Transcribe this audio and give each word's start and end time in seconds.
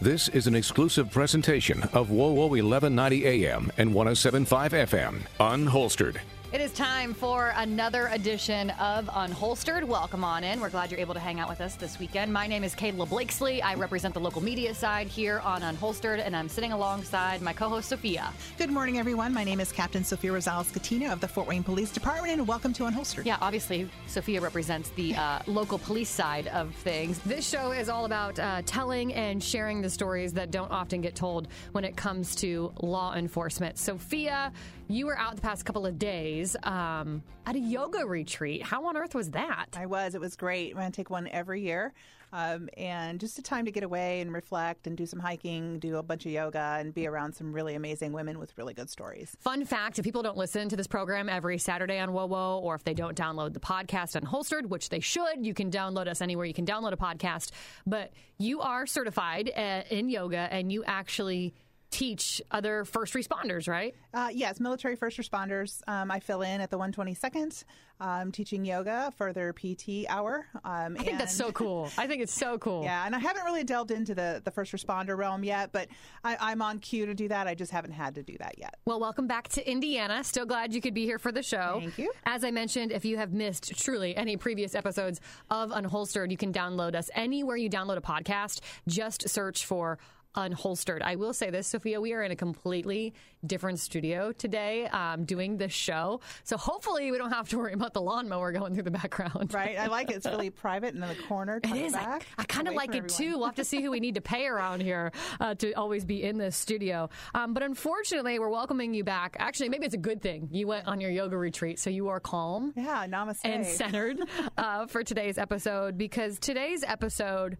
This 0.00 0.28
is 0.28 0.46
an 0.46 0.54
exclusive 0.54 1.10
presentation 1.10 1.82
of 1.94 2.10
WOWO 2.10 2.50
1190 2.50 3.24
AM 3.24 3.72
and 3.78 3.94
1075 3.94 4.72
FM. 4.72 5.20
Unholstered. 5.40 6.18
It 6.52 6.60
is 6.60 6.72
time 6.72 7.12
for 7.12 7.52
another 7.56 8.06
edition 8.12 8.70
of 8.70 9.06
Unholstered. 9.06 9.82
Welcome 9.82 10.22
on 10.22 10.44
in. 10.44 10.60
We're 10.60 10.70
glad 10.70 10.92
you're 10.92 11.00
able 11.00 11.12
to 11.14 11.20
hang 11.20 11.40
out 11.40 11.48
with 11.48 11.60
us 11.60 11.74
this 11.74 11.98
weekend. 11.98 12.32
My 12.32 12.46
name 12.46 12.62
is 12.62 12.72
Kayla 12.72 13.08
Blakeslee. 13.08 13.60
I 13.62 13.74
represent 13.74 14.14
the 14.14 14.20
local 14.20 14.40
media 14.40 14.72
side 14.72 15.08
here 15.08 15.40
on 15.40 15.62
Unholstered, 15.62 16.24
and 16.24 16.36
I'm 16.36 16.48
sitting 16.48 16.70
alongside 16.70 17.42
my 17.42 17.52
co 17.52 17.68
host, 17.68 17.88
Sophia. 17.88 18.32
Good 18.58 18.70
morning, 18.70 18.96
everyone. 18.96 19.34
My 19.34 19.42
name 19.42 19.58
is 19.58 19.72
Captain 19.72 20.04
Sophia 20.04 20.30
Rosales-Scatena 20.30 21.12
of 21.12 21.20
the 21.20 21.26
Fort 21.26 21.48
Wayne 21.48 21.64
Police 21.64 21.90
Department, 21.90 22.32
and 22.32 22.46
welcome 22.46 22.72
to 22.74 22.84
Unholstered. 22.84 23.26
Yeah, 23.26 23.38
obviously, 23.40 23.90
Sophia 24.06 24.40
represents 24.40 24.90
the 24.90 25.16
uh, 25.16 25.40
local 25.48 25.78
police 25.78 26.08
side 26.08 26.46
of 26.48 26.72
things. 26.76 27.18
This 27.26 27.46
show 27.46 27.72
is 27.72 27.88
all 27.88 28.04
about 28.04 28.38
uh, 28.38 28.62
telling 28.66 29.12
and 29.14 29.42
sharing 29.42 29.82
the 29.82 29.90
stories 29.90 30.32
that 30.34 30.52
don't 30.52 30.70
often 30.70 31.00
get 31.00 31.16
told 31.16 31.48
when 31.72 31.84
it 31.84 31.96
comes 31.96 32.36
to 32.36 32.72
law 32.82 33.14
enforcement. 33.14 33.78
Sophia, 33.78 34.52
you 34.88 35.06
were 35.06 35.18
out 35.18 35.34
the 35.34 35.42
past 35.42 35.64
couple 35.64 35.86
of 35.86 35.98
days 35.98 36.56
um, 36.62 37.22
at 37.44 37.56
a 37.56 37.58
yoga 37.58 38.06
retreat. 38.06 38.62
How 38.62 38.86
on 38.86 38.96
earth 38.96 39.14
was 39.14 39.30
that? 39.32 39.66
I 39.76 39.86
was. 39.86 40.14
It 40.14 40.20
was 40.20 40.36
great. 40.36 40.70
I'm 40.70 40.76
going 40.80 40.92
to 40.92 40.96
take 40.96 41.10
one 41.10 41.28
every 41.28 41.62
year. 41.62 41.92
Um, 42.32 42.68
and 42.76 43.20
just 43.20 43.38
a 43.38 43.42
time 43.42 43.64
to 43.64 43.70
get 43.70 43.82
away 43.82 44.20
and 44.20 44.32
reflect 44.32 44.86
and 44.86 44.96
do 44.96 45.06
some 45.06 45.20
hiking, 45.20 45.78
do 45.78 45.96
a 45.96 46.02
bunch 46.02 46.26
of 46.26 46.32
yoga, 46.32 46.76
and 46.78 46.92
be 46.92 47.06
around 47.06 47.34
some 47.34 47.52
really 47.52 47.74
amazing 47.74 48.12
women 48.12 48.38
with 48.38 48.56
really 48.58 48.74
good 48.74 48.90
stories. 48.90 49.36
Fun 49.40 49.64
fact 49.64 49.98
if 49.98 50.04
people 50.04 50.22
don't 50.22 50.36
listen 50.36 50.68
to 50.68 50.76
this 50.76 50.86
program 50.88 51.28
every 51.28 51.56
Saturday 51.56 51.98
on 51.98 52.10
WoWo, 52.10 52.60
or 52.60 52.74
if 52.74 52.84
they 52.84 52.94
don't 52.94 53.16
download 53.16 53.54
the 53.54 53.60
podcast 53.60 54.20
Unholstered, 54.20 54.66
which 54.66 54.88
they 54.88 55.00
should, 55.00 55.46
you 55.46 55.54
can 55.54 55.70
download 55.70 56.08
us 56.08 56.20
anywhere 56.20 56.44
you 56.44 56.54
can 56.54 56.66
download 56.66 56.92
a 56.92 56.96
podcast. 56.96 57.52
But 57.86 58.12
you 58.38 58.60
are 58.60 58.86
certified 58.86 59.50
uh, 59.56 59.82
in 59.88 60.08
yoga 60.10 60.48
and 60.50 60.70
you 60.70 60.84
actually 60.84 61.54
teach 61.90 62.42
other 62.50 62.84
first 62.84 63.14
responders, 63.14 63.68
right? 63.68 63.94
Uh, 64.12 64.28
yes, 64.32 64.60
military 64.60 64.96
first 64.96 65.18
responders. 65.18 65.82
Um, 65.86 66.10
I 66.10 66.20
fill 66.20 66.42
in 66.42 66.60
at 66.60 66.70
the 66.70 66.78
122nd, 66.78 67.64
um, 68.00 68.32
teaching 68.32 68.64
yoga 68.64 69.12
for 69.16 69.32
their 69.32 69.52
PT 69.52 70.06
hour. 70.08 70.46
Um, 70.64 70.96
I 70.98 71.02
think 71.02 71.18
that's 71.18 71.34
so 71.34 71.52
cool. 71.52 71.90
I 71.96 72.06
think 72.06 72.22
it's 72.22 72.34
so 72.34 72.58
cool. 72.66 72.82
Yeah, 72.82 73.06
and 73.06 73.14
I 73.14 73.18
haven't 73.18 73.44
really 73.44 73.64
delved 73.64 73.90
into 73.90 74.14
the, 74.14 74.42
the 74.44 74.50
first 74.50 74.72
responder 74.72 75.16
realm 75.16 75.44
yet, 75.44 75.72
but 75.72 75.88
I, 76.24 76.52
am 76.52 76.62
on 76.62 76.78
cue 76.78 77.06
to 77.06 77.14
do 77.14 77.28
that. 77.28 77.46
I 77.46 77.54
just 77.54 77.72
haven't 77.72 77.92
had 77.92 78.14
to 78.16 78.22
do 78.22 78.36
that 78.38 78.58
yet. 78.58 78.76
Well, 78.84 79.00
welcome 79.00 79.26
back 79.26 79.48
to 79.50 79.70
Indiana. 79.70 80.24
Still 80.24 80.46
glad 80.46 80.74
you 80.74 80.80
could 80.80 80.94
be 80.94 81.04
here 81.04 81.18
for 81.18 81.32
the 81.32 81.42
show. 81.42 81.78
Thank 81.80 81.98
you. 81.98 82.12
As 82.24 82.44
I 82.44 82.50
mentioned, 82.50 82.92
if 82.92 83.04
you 83.04 83.16
have 83.16 83.32
missed 83.32 83.78
truly 83.78 84.16
any 84.16 84.36
previous 84.36 84.74
episodes 84.74 85.20
of 85.50 85.70
Unholstered, 85.70 86.30
you 86.30 86.36
can 86.36 86.52
download 86.52 86.94
us 86.94 87.10
anywhere 87.14 87.56
you 87.56 87.70
download 87.70 87.96
a 87.96 88.00
podcast. 88.00 88.60
Just 88.86 89.28
search 89.28 89.64
for 89.64 89.98
unholstered. 90.36 91.02
I 91.02 91.16
will 91.16 91.32
say 91.32 91.50
this, 91.50 91.66
Sophia, 91.66 92.00
we 92.00 92.12
are 92.12 92.22
in 92.22 92.30
a 92.30 92.36
completely 92.36 93.14
different 93.46 93.78
studio 93.78 94.32
today 94.32 94.86
um, 94.86 95.24
doing 95.24 95.56
this 95.56 95.72
show. 95.72 96.20
So 96.44 96.56
hopefully 96.56 97.10
we 97.10 97.18
don't 97.18 97.32
have 97.32 97.48
to 97.50 97.58
worry 97.58 97.72
about 97.72 97.94
the 97.94 98.00
lawnmower 98.00 98.52
going 98.52 98.74
through 98.74 98.84
the 98.84 98.90
background. 98.90 99.52
Right. 99.52 99.78
I 99.78 99.86
like 99.86 100.10
it. 100.10 100.16
It's 100.16 100.26
really 100.26 100.50
private 100.66 100.94
and 100.94 101.02
in 101.02 101.08
the 101.08 101.22
corner. 101.24 101.60
It 101.62 101.74
is. 101.74 101.94
I, 101.94 102.20
I 102.38 102.44
kind 102.44 102.68
of 102.68 102.74
like 102.74 102.90
it 102.90 103.04
everyone. 103.04 103.08
too. 103.08 103.38
We'll 103.38 103.46
have 103.46 103.56
to 103.56 103.64
see 103.64 103.82
who 103.82 103.90
we 103.90 104.00
need 104.00 104.16
to 104.16 104.20
pay 104.20 104.46
around 104.46 104.82
here 104.82 105.12
uh, 105.40 105.54
to 105.56 105.72
always 105.74 106.04
be 106.04 106.22
in 106.22 106.38
this 106.38 106.56
studio. 106.56 107.08
Um, 107.34 107.54
but 107.54 107.62
unfortunately, 107.62 108.38
we're 108.38 108.48
welcoming 108.48 108.94
you 108.94 109.04
back. 109.04 109.36
Actually, 109.38 109.70
maybe 109.70 109.86
it's 109.86 109.94
a 109.94 109.98
good 109.98 110.22
thing. 110.22 110.48
You 110.52 110.66
went 110.66 110.86
on 110.86 111.00
your 111.00 111.10
yoga 111.10 111.36
retreat, 111.36 111.78
so 111.78 111.90
you 111.90 112.08
are 112.08 112.20
calm. 112.20 112.72
Yeah, 112.76 113.06
namaste. 113.06 113.40
And 113.44 113.66
centered 113.66 114.18
uh, 114.56 114.86
for 114.86 115.02
today's 115.02 115.38
episode 115.38 115.96
because 115.98 116.38
today's 116.38 116.84
episode 116.84 117.58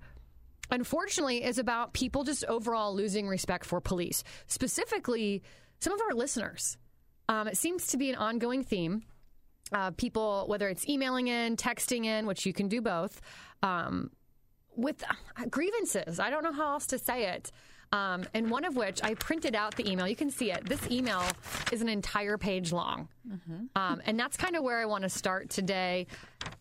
unfortunately, 0.71 1.45
is 1.45 1.59
about 1.59 1.93
people 1.93 2.25
just 2.25 2.45
overall 2.47 2.95
losing 2.95 3.29
respect 3.29 3.65
for 3.65 3.81
police, 3.81 4.25
specifically 4.47 5.43
some 5.81 5.93
of 5.93 6.01
our 6.01 6.15
listeners. 6.15 6.77
Um, 7.29 7.49
it 7.49 7.57
seems 7.57 7.89
to 7.89 7.97
be 7.97 8.11
an 8.11 8.17
ongoing 8.17 8.63
theme. 8.63 9.03
Uh, 9.73 9.91
people, 9.91 10.45
whether 10.47 10.69
it's 10.69 10.89
emailing 10.89 11.27
in, 11.27 11.57
texting 11.57 12.05
in, 12.05 12.25
which 12.27 12.47
you 12.47 12.53
can 12.53 12.69
do 12.69 12.81
both, 12.81 13.21
um, 13.65 14.11
with 14.77 15.03
uh, 15.03 15.47
grievances. 15.51 16.21
I 16.21 16.31
don't 16.31 16.45
know 16.45 16.53
how 16.53 16.75
else 16.75 16.87
to 16.89 16.99
say 16.99 17.25
it. 17.31 17.51
Um, 17.93 18.25
and 18.35 18.51
one 18.51 18.65
of 18.65 18.77
which 18.77 19.01
I 19.03 19.15
printed 19.15 19.55
out 19.55 19.77
the 19.77 19.89
email. 19.91 20.09
You 20.09 20.17
can 20.17 20.31
see 20.31 20.51
it. 20.51 20.65
This 20.67 20.91
email 20.91 21.23
is 21.73 21.83
an 21.83 21.89
entire 21.89 22.37
page 22.37 22.73
long. 22.73 23.09
Mm-hmm. 23.29 23.67
Um, 23.75 24.03
and 24.05 24.19
that's 24.19 24.37
kind 24.37 24.57
of 24.57 24.65
where 24.65 24.79
I 24.79 24.87
want 24.87 25.05
to 25.05 25.09
start 25.09 25.51
today. 25.51 26.07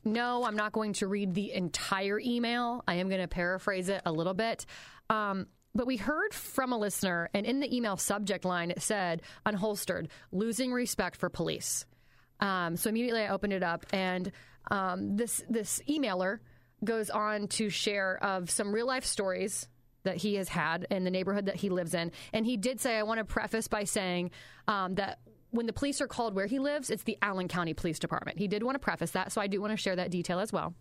No, 0.03 0.43
I'm 0.43 0.55
not 0.55 0.71
going 0.71 0.93
to 0.93 1.07
read 1.07 1.33
the 1.33 1.51
entire 1.51 2.19
email. 2.19 2.83
I 2.87 2.95
am 2.95 3.09
going 3.09 3.21
to 3.21 3.27
paraphrase 3.27 3.89
it 3.89 4.01
a 4.05 4.11
little 4.11 4.33
bit. 4.33 4.65
Um, 5.09 5.47
but 5.73 5.87
we 5.87 5.97
heard 5.97 6.33
from 6.33 6.71
a 6.71 6.77
listener, 6.77 7.29
and 7.33 7.45
in 7.45 7.59
the 7.59 7.75
email 7.75 7.97
subject 7.97 8.45
line, 8.45 8.71
it 8.71 8.81
said, 8.81 9.21
unholstered, 9.45 10.07
losing 10.31 10.71
respect 10.71 11.17
for 11.17 11.29
police. 11.29 11.85
Um, 12.39 12.77
so 12.77 12.89
immediately 12.89 13.23
I 13.23 13.29
opened 13.29 13.51
it 13.51 13.63
up, 13.63 13.85
and 13.91 14.31
um, 14.71 15.17
this, 15.17 15.43
this 15.49 15.81
emailer 15.89 16.39
goes 16.83 17.09
on 17.09 17.47
to 17.47 17.69
share 17.69 18.17
of 18.23 18.49
some 18.49 18.71
real 18.71 18.87
life 18.87 19.05
stories 19.05 19.67
that 20.05 20.17
he 20.17 20.35
has 20.35 20.49
had 20.49 20.88
in 20.89 21.03
the 21.03 21.11
neighborhood 21.11 21.45
that 21.45 21.57
he 21.57 21.69
lives 21.69 21.93
in. 21.93 22.11
And 22.33 22.45
he 22.45 22.57
did 22.57 22.79
say, 22.79 22.97
I 22.97 23.03
want 23.03 23.19
to 23.19 23.25
preface 23.25 23.67
by 23.67 23.83
saying 23.83 24.31
um, 24.67 24.95
that 24.95 25.19
when 25.51 25.66
the 25.66 25.73
police 25.73 26.01
are 26.01 26.07
called 26.07 26.35
where 26.35 26.47
he 26.47 26.59
lives, 26.59 26.89
it's 26.89 27.03
the 27.03 27.17
Allen 27.21 27.47
County 27.47 27.73
Police 27.73 27.99
Department. 27.99 28.38
He 28.38 28.47
did 28.47 28.63
want 28.63 28.75
to 28.75 28.79
preface 28.79 29.11
that, 29.11 29.31
so 29.31 29.41
I 29.41 29.47
do 29.47 29.61
want 29.61 29.71
to 29.71 29.77
share 29.77 29.95
that 29.95 30.11
detail 30.11 30.39
as 30.39 30.51
well. 30.51 30.73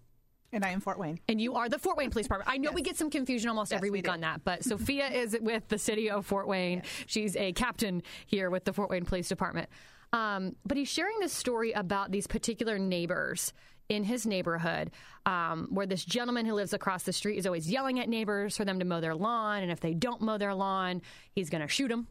And 0.53 0.65
I 0.65 0.71
am 0.71 0.81
Fort 0.81 0.99
Wayne. 0.99 1.19
And 1.29 1.41
you 1.41 1.55
are 1.55 1.69
the 1.69 1.81
Fort 1.81 1.97
Wayne 1.97 2.11
Police 2.11 2.27
Department. 2.27 2.49
I 2.49 2.59
know 2.59 2.71
yes. 2.71 2.75
we 2.75 2.83
get 2.83 2.97
some 2.97 3.11
confusion 3.11 3.49
almost 3.49 3.73
yes, 3.73 3.79
every 3.79 3.91
week 3.91 4.09
on 4.09 4.21
that, 4.21 4.45
but 4.45 4.63
Sophia 4.63 5.09
is 5.09 5.37
with 5.41 5.67
the 5.69 5.79
city 5.79 6.11
of 6.11 6.27
Fort 6.27 6.47
Wayne. 6.47 6.79
Yes. 6.79 7.05
She's 7.07 7.37
a 7.37 7.53
captain 7.53 8.03
here 8.27 8.51
with 8.51 8.65
the 8.65 8.73
Fort 8.73 8.89
Wayne 8.89 9.05
Police 9.05 9.29
Department. 9.29 9.69
Um, 10.13 10.55
but 10.65 10.77
he's 10.77 10.89
sharing 10.89 11.19
this 11.19 11.33
story 11.33 11.73
about 11.73 12.13
these 12.13 12.29
particular 12.29 12.79
neighbors 12.79 13.53
in 13.89 14.05
his 14.05 14.27
neighborhood 14.27 14.91
um, 15.27 15.69
where 15.71 15.87
this 15.87 16.05
gentleman 16.05 16.47
who 16.47 16.55
lives 16.55 16.73
across 16.73 17.03
the 17.03 17.13
street 17.13 17.39
is 17.39 17.47
always 17.47 17.71
yelling 17.71 18.01
at 18.01 18.09
neighbors 18.09 18.57
for 18.57 18.65
them 18.65 18.79
to 18.79 18.85
mow 18.85 19.01
their 19.01 19.15
lawn. 19.15 19.63
And 19.63 19.71
if 19.71 19.81
they 19.81 19.95
don't 19.95 20.21
mow 20.21 20.39
their 20.39 20.55
lawn, 20.55 21.03
he's 21.33 21.51
going 21.51 21.63
to 21.63 21.69
shoot 21.69 21.89
them. 21.89 22.07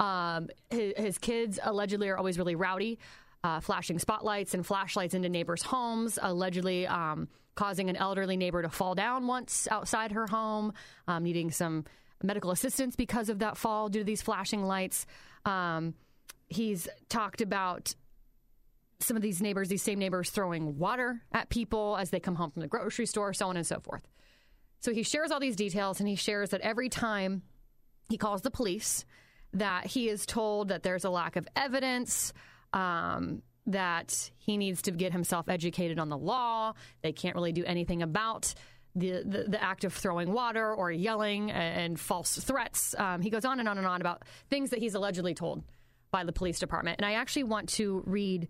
Um, 0.00 0.48
his, 0.70 0.92
his, 0.96 1.18
kids 1.18 1.58
allegedly 1.62 2.08
are 2.08 2.16
always 2.16 2.38
really 2.38 2.54
rowdy, 2.54 2.98
uh, 3.44 3.60
flashing 3.60 3.98
spotlights 3.98 4.54
and 4.54 4.64
flashlights 4.64 5.14
into 5.14 5.28
neighbors' 5.28 5.62
homes, 5.62 6.18
allegedly 6.20 6.86
um, 6.86 7.28
causing 7.54 7.90
an 7.90 7.96
elderly 7.96 8.36
neighbor 8.36 8.62
to 8.62 8.68
fall 8.68 8.94
down 8.94 9.26
once 9.26 9.68
outside 9.70 10.12
her 10.12 10.26
home, 10.26 10.72
um, 11.06 11.24
needing 11.24 11.50
some 11.50 11.84
medical 12.22 12.50
assistance 12.50 12.96
because 12.96 13.28
of 13.28 13.40
that 13.40 13.56
fall 13.56 13.88
due 13.88 14.00
to 14.00 14.04
these 14.04 14.22
flashing 14.22 14.64
lights. 14.64 15.06
Um, 15.44 15.94
he's 16.48 16.88
talked 17.08 17.40
about 17.40 17.94
some 19.00 19.16
of 19.16 19.22
these 19.22 19.40
neighbors, 19.40 19.68
these 19.68 19.82
same 19.82 19.98
neighbors, 19.98 20.30
throwing 20.30 20.78
water 20.78 21.22
at 21.32 21.48
people 21.48 21.96
as 21.96 22.10
they 22.10 22.20
come 22.20 22.34
home 22.34 22.50
from 22.50 22.62
the 22.62 22.68
grocery 22.68 23.06
store, 23.06 23.32
so 23.32 23.48
on 23.48 23.56
and 23.56 23.66
so 23.66 23.80
forth. 23.80 24.02
So 24.80 24.92
he 24.92 25.02
shares 25.02 25.30
all 25.30 25.40
these 25.40 25.56
details 25.56 26.00
and 26.00 26.08
he 26.08 26.16
shares 26.16 26.50
that 26.50 26.60
every 26.60 26.88
time 26.88 27.42
he 28.08 28.16
calls 28.16 28.42
the 28.42 28.50
police, 28.50 29.04
that 29.52 29.86
he 29.86 30.08
is 30.08 30.26
told 30.26 30.68
that 30.68 30.82
there's 30.82 31.04
a 31.04 31.10
lack 31.10 31.36
of 31.36 31.46
evidence, 31.56 32.32
um, 32.72 33.42
that 33.66 34.30
he 34.38 34.56
needs 34.56 34.82
to 34.82 34.90
get 34.90 35.12
himself 35.12 35.48
educated 35.48 35.98
on 35.98 36.08
the 36.08 36.18
law. 36.18 36.72
They 37.02 37.12
can't 37.12 37.34
really 37.34 37.52
do 37.52 37.64
anything 37.64 38.02
about 38.02 38.54
the, 38.94 39.22
the, 39.24 39.44
the 39.48 39.62
act 39.62 39.84
of 39.84 39.92
throwing 39.92 40.32
water 40.32 40.74
or 40.74 40.90
yelling 40.90 41.50
and, 41.50 41.80
and 41.80 42.00
false 42.00 42.36
threats. 42.36 42.94
Um, 42.98 43.20
he 43.20 43.30
goes 43.30 43.44
on 43.44 43.60
and 43.60 43.68
on 43.68 43.78
and 43.78 43.86
on 43.86 44.00
about 44.00 44.22
things 44.48 44.70
that 44.70 44.80
he's 44.80 44.94
allegedly 44.94 45.34
told 45.34 45.62
by 46.10 46.24
the 46.24 46.32
police 46.32 46.58
department. 46.58 46.96
And 46.98 47.06
I 47.06 47.14
actually 47.14 47.44
want 47.44 47.68
to 47.70 48.02
read 48.06 48.48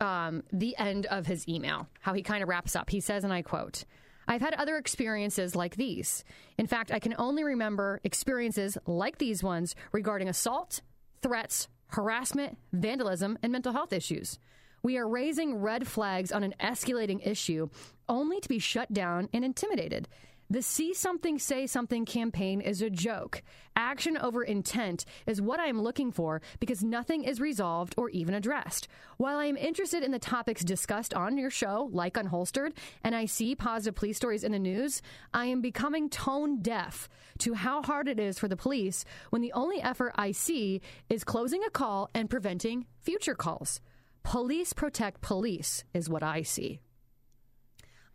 um, 0.00 0.42
the 0.52 0.76
end 0.76 1.06
of 1.06 1.26
his 1.26 1.48
email, 1.48 1.88
how 2.00 2.12
he 2.14 2.22
kind 2.22 2.42
of 2.42 2.48
wraps 2.48 2.76
up. 2.76 2.90
He 2.90 3.00
says, 3.00 3.24
and 3.24 3.32
I 3.32 3.42
quote, 3.42 3.84
I've 4.26 4.42
had 4.42 4.54
other 4.54 4.76
experiences 4.76 5.56
like 5.56 5.76
these. 5.76 6.22
In 6.58 6.66
fact, 6.66 6.92
I 6.92 6.98
can 6.98 7.14
only 7.18 7.44
remember 7.44 8.00
experiences 8.04 8.76
like 8.86 9.18
these 9.18 9.42
ones 9.42 9.74
regarding 9.90 10.28
assault, 10.28 10.82
threats, 11.22 11.68
harassment, 11.88 12.58
vandalism, 12.72 13.38
and 13.42 13.50
mental 13.50 13.72
health 13.72 13.92
issues. 13.92 14.38
We 14.82 14.98
are 14.98 15.08
raising 15.08 15.56
red 15.56 15.88
flags 15.88 16.30
on 16.30 16.44
an 16.44 16.54
escalating 16.60 17.26
issue 17.26 17.68
only 18.08 18.40
to 18.40 18.48
be 18.48 18.58
shut 18.58 18.92
down 18.92 19.28
and 19.32 19.44
intimidated. 19.44 20.08
The 20.50 20.62
See 20.62 20.94
Something, 20.94 21.38
Say 21.38 21.66
Something 21.66 22.06
campaign 22.06 22.62
is 22.62 22.80
a 22.80 22.88
joke. 22.88 23.42
Action 23.76 24.16
over 24.16 24.42
intent 24.42 25.04
is 25.26 25.42
what 25.42 25.60
I 25.60 25.66
am 25.66 25.82
looking 25.82 26.10
for 26.10 26.40
because 26.58 26.82
nothing 26.82 27.22
is 27.22 27.38
resolved 27.38 27.94
or 27.98 28.08
even 28.08 28.32
addressed. 28.32 28.88
While 29.18 29.36
I 29.36 29.44
am 29.44 29.58
interested 29.58 30.02
in 30.02 30.10
the 30.10 30.18
topics 30.18 30.64
discussed 30.64 31.12
on 31.12 31.36
your 31.36 31.50
show, 31.50 31.90
like 31.92 32.14
Unholstered, 32.14 32.72
and 33.04 33.14
I 33.14 33.26
see 33.26 33.54
positive 33.54 33.94
police 33.94 34.16
stories 34.16 34.42
in 34.42 34.52
the 34.52 34.58
news, 34.58 35.02
I 35.34 35.44
am 35.44 35.60
becoming 35.60 36.08
tone 36.08 36.62
deaf 36.62 37.10
to 37.40 37.52
how 37.52 37.82
hard 37.82 38.08
it 38.08 38.18
is 38.18 38.38
for 38.38 38.48
the 38.48 38.56
police 38.56 39.04
when 39.28 39.42
the 39.42 39.52
only 39.52 39.82
effort 39.82 40.14
I 40.16 40.32
see 40.32 40.80
is 41.10 41.24
closing 41.24 41.62
a 41.62 41.70
call 41.70 42.08
and 42.14 42.30
preventing 42.30 42.86
future 43.02 43.34
calls. 43.34 43.82
Police 44.22 44.72
protect 44.72 45.20
police 45.20 45.84
is 45.92 46.08
what 46.08 46.22
I 46.22 46.40
see. 46.40 46.80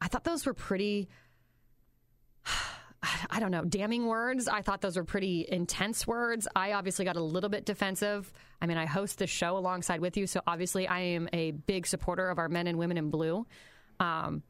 I 0.01 0.07
thought 0.07 0.25
those 0.25 0.45
were 0.45 0.53
pretty 0.53 1.07
I 3.29 3.39
don't 3.39 3.51
know, 3.51 3.63
damning 3.63 4.05
words. 4.05 4.47
I 4.47 4.61
thought 4.61 4.81
those 4.81 4.95
were 4.95 5.03
pretty 5.03 5.45
intense 5.49 6.07
words. 6.07 6.47
I 6.55 6.73
obviously 6.73 7.03
got 7.03 7.17
a 7.17 7.23
little 7.23 7.49
bit 7.49 7.65
defensive. 7.65 8.31
I 8.61 8.65
mean, 8.65 8.77
I 8.77 8.85
host 8.85 9.19
the 9.19 9.27
show 9.27 9.57
alongside 9.57 9.99
with 9.99 10.15
you, 10.15 10.25
so 10.25 10.41
obviously 10.47 10.87
I 10.87 10.99
am 10.99 11.27
a 11.33 11.51
big 11.51 11.85
supporter 11.85 12.29
of 12.29 12.39
our 12.39 12.47
men 12.47 12.67
and 12.67 12.77
women 12.77 12.97
in 12.97 13.09
blue. 13.09 13.45
Um, 13.99 14.43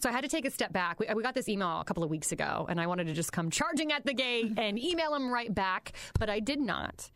so 0.00 0.08
I 0.08 0.12
had 0.12 0.22
to 0.22 0.28
take 0.28 0.44
a 0.44 0.50
step 0.50 0.72
back. 0.72 0.98
We, 0.98 1.06
we, 1.14 1.22
got 1.22 1.34
this 1.34 1.48
email 1.48 1.80
a 1.80 1.84
couple 1.84 2.02
of 2.02 2.10
weeks 2.10 2.32
ago, 2.32 2.66
and 2.68 2.80
I 2.80 2.88
wanted 2.88 3.06
to 3.06 3.12
just 3.12 3.32
come 3.32 3.50
charging 3.50 3.92
at 3.92 4.04
the 4.04 4.14
gate 4.14 4.52
and 4.58 4.78
email 4.78 5.14
him 5.14 5.30
right 5.30 5.54
back, 5.54 5.92
but 6.18 6.28
I 6.28 6.40
did 6.40 6.60
not. 6.60 7.08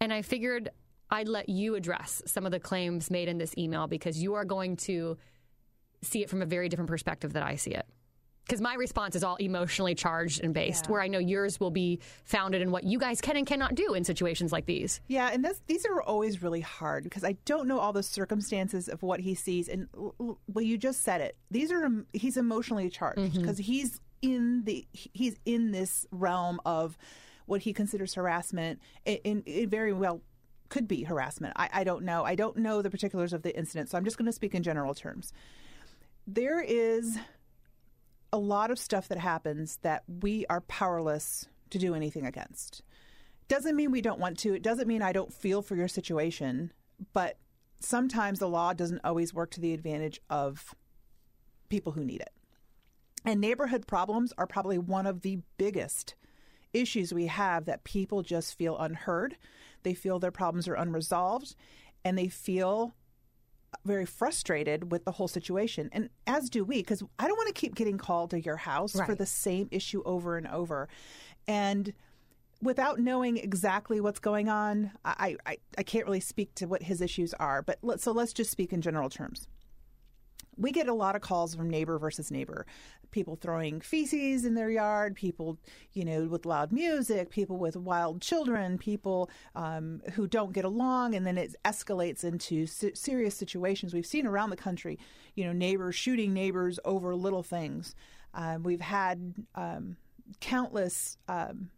And 0.00 0.12
I 0.12 0.22
figured 0.22 0.70
I'd 1.10 1.26
let 1.26 1.48
you 1.48 1.74
address 1.74 2.22
some 2.26 2.46
of 2.46 2.52
the 2.52 2.60
claims 2.60 3.10
made 3.10 3.28
in 3.28 3.38
this 3.38 3.54
email 3.58 3.88
because 3.88 4.22
you 4.22 4.34
are 4.34 4.44
going 4.44 4.76
to 4.76 5.16
see 6.02 6.22
it 6.22 6.30
from 6.30 6.42
a 6.42 6.46
very 6.46 6.68
different 6.68 6.88
perspective 6.88 7.32
that 7.32 7.42
I 7.42 7.56
see 7.56 7.72
it 7.72 7.86
because 8.48 8.62
my 8.62 8.74
response 8.74 9.14
is 9.14 9.22
all 9.22 9.36
emotionally 9.36 9.94
charged 9.94 10.42
and 10.42 10.54
based, 10.54 10.86
yeah. 10.86 10.92
where 10.92 11.02
I 11.02 11.06
know 11.06 11.18
yours 11.18 11.60
will 11.60 11.70
be 11.70 12.00
founded 12.24 12.62
in 12.62 12.70
what 12.70 12.82
you 12.82 12.98
guys 12.98 13.20
can 13.20 13.36
and 13.36 13.46
cannot 13.46 13.74
do 13.74 13.92
in 13.92 14.04
situations 14.04 14.52
like 14.52 14.64
these. 14.64 15.02
Yeah, 15.06 15.28
and 15.30 15.44
this, 15.44 15.60
these 15.66 15.84
are 15.84 16.00
always 16.00 16.42
really 16.42 16.62
hard 16.62 17.04
because 17.04 17.24
I 17.24 17.32
don't 17.44 17.68
know 17.68 17.78
all 17.78 17.92
the 17.92 18.02
circumstances 18.02 18.88
of 18.88 19.02
what 19.02 19.20
he 19.20 19.34
sees. 19.34 19.68
And 19.68 19.88
well, 19.92 20.64
you 20.64 20.78
just 20.78 21.02
said 21.02 21.20
it. 21.20 21.36
These 21.50 21.70
are 21.70 21.90
he's 22.14 22.38
emotionally 22.38 22.88
charged 22.88 23.34
because 23.34 23.60
mm-hmm. 23.60 23.72
he's 23.72 24.00
in 24.22 24.64
the 24.64 24.86
he's 24.92 25.36
in 25.44 25.70
this 25.72 26.06
realm 26.10 26.58
of 26.64 26.96
what 27.44 27.60
he 27.62 27.74
considers 27.74 28.14
harassment. 28.14 28.80
It, 29.04 29.68
very 29.68 29.92
well 29.92 30.22
could 30.70 30.88
be 30.88 31.02
harassment. 31.02 31.52
I, 31.56 31.68
I 31.72 31.84
don't 31.84 32.02
know. 32.02 32.24
I 32.24 32.34
don't 32.34 32.56
know 32.56 32.80
the 32.80 32.90
particulars 32.90 33.34
of 33.34 33.42
the 33.42 33.54
incident, 33.56 33.90
so 33.90 33.98
I'm 33.98 34.04
just 34.04 34.16
going 34.16 34.26
to 34.26 34.32
speak 34.32 34.54
in 34.54 34.62
general 34.62 34.94
terms. 34.94 35.34
There 36.26 36.60
is 36.60 37.18
a 38.32 38.38
lot 38.38 38.70
of 38.70 38.78
stuff 38.78 39.08
that 39.08 39.18
happens 39.18 39.78
that 39.82 40.04
we 40.06 40.44
are 40.46 40.60
powerless 40.62 41.46
to 41.70 41.78
do 41.78 41.94
anything 41.94 42.26
against. 42.26 42.82
Doesn't 43.48 43.76
mean 43.76 43.90
we 43.90 44.02
don't 44.02 44.20
want 44.20 44.38
to. 44.40 44.54
It 44.54 44.62
doesn't 44.62 44.88
mean 44.88 45.02
I 45.02 45.12
don't 45.12 45.32
feel 45.32 45.62
for 45.62 45.74
your 45.74 45.88
situation, 45.88 46.72
but 47.12 47.38
sometimes 47.80 48.38
the 48.38 48.48
law 48.48 48.72
doesn't 48.72 49.00
always 49.04 49.32
work 49.32 49.50
to 49.52 49.60
the 49.60 49.72
advantage 49.72 50.20
of 50.28 50.74
people 51.68 51.92
who 51.92 52.04
need 52.04 52.20
it. 52.20 52.32
And 53.24 53.40
neighborhood 53.40 53.86
problems 53.86 54.32
are 54.38 54.46
probably 54.46 54.78
one 54.78 55.06
of 55.06 55.22
the 55.22 55.40
biggest 55.56 56.14
issues 56.72 57.12
we 57.12 57.26
have 57.26 57.64
that 57.64 57.84
people 57.84 58.22
just 58.22 58.56
feel 58.56 58.78
unheard. 58.78 59.36
They 59.82 59.94
feel 59.94 60.18
their 60.18 60.30
problems 60.30 60.68
are 60.68 60.74
unresolved 60.74 61.54
and 62.04 62.16
they 62.16 62.28
feel 62.28 62.94
very 63.84 64.06
frustrated 64.06 64.90
with 64.90 65.04
the 65.04 65.12
whole 65.12 65.28
situation, 65.28 65.88
and 65.92 66.10
as 66.26 66.50
do 66.50 66.64
we, 66.64 66.78
because 66.78 67.02
I 67.18 67.26
don't 67.26 67.36
want 67.36 67.48
to 67.48 67.54
keep 67.54 67.74
getting 67.74 67.98
called 67.98 68.30
to 68.30 68.40
your 68.40 68.56
house 68.56 68.94
right. 68.94 69.06
for 69.06 69.14
the 69.14 69.26
same 69.26 69.68
issue 69.70 70.02
over 70.04 70.36
and 70.36 70.46
over, 70.46 70.88
and 71.46 71.92
without 72.60 72.98
knowing 72.98 73.36
exactly 73.36 74.00
what's 74.00 74.18
going 74.18 74.48
on, 74.48 74.90
I, 75.04 75.36
I, 75.46 75.58
I 75.76 75.82
can't 75.82 76.04
really 76.06 76.20
speak 76.20 76.54
to 76.56 76.66
what 76.66 76.82
his 76.82 77.00
issues 77.00 77.32
are. 77.34 77.62
But 77.62 77.78
let, 77.82 78.00
so 78.00 78.12
let's 78.12 78.32
just 78.32 78.50
speak 78.50 78.72
in 78.72 78.80
general 78.80 79.08
terms 79.08 79.46
we 80.56 80.72
get 80.72 80.88
a 80.88 80.94
lot 80.94 81.14
of 81.14 81.22
calls 81.22 81.54
from 81.54 81.70
neighbor 81.70 81.98
versus 81.98 82.30
neighbor. 82.30 82.66
People 83.10 83.36
throwing 83.36 83.80
feces 83.80 84.44
in 84.44 84.54
their 84.54 84.70
yard, 84.70 85.14
people, 85.14 85.56
you 85.92 86.04
know, 86.04 86.24
with 86.24 86.44
loud 86.44 86.72
music, 86.72 87.30
people 87.30 87.56
with 87.56 87.76
wild 87.76 88.20
children, 88.20 88.76
people 88.76 89.30
um, 89.54 90.02
who 90.12 90.26
don't 90.26 90.52
get 90.52 90.64
along, 90.64 91.14
and 91.14 91.26
then 91.26 91.38
it 91.38 91.54
escalates 91.64 92.24
into 92.24 92.66
serious 92.66 93.34
situations. 93.34 93.94
We've 93.94 94.04
seen 94.04 94.26
around 94.26 94.50
the 94.50 94.56
country, 94.56 94.98
you 95.36 95.44
know, 95.44 95.52
neighbors 95.52 95.94
shooting 95.94 96.34
neighbors 96.34 96.78
over 96.84 97.14
little 97.14 97.42
things. 97.42 97.94
Um, 98.34 98.62
we've 98.62 98.80
had 98.80 99.34
um, 99.54 99.96
countless 100.40 101.16
um, 101.28 101.70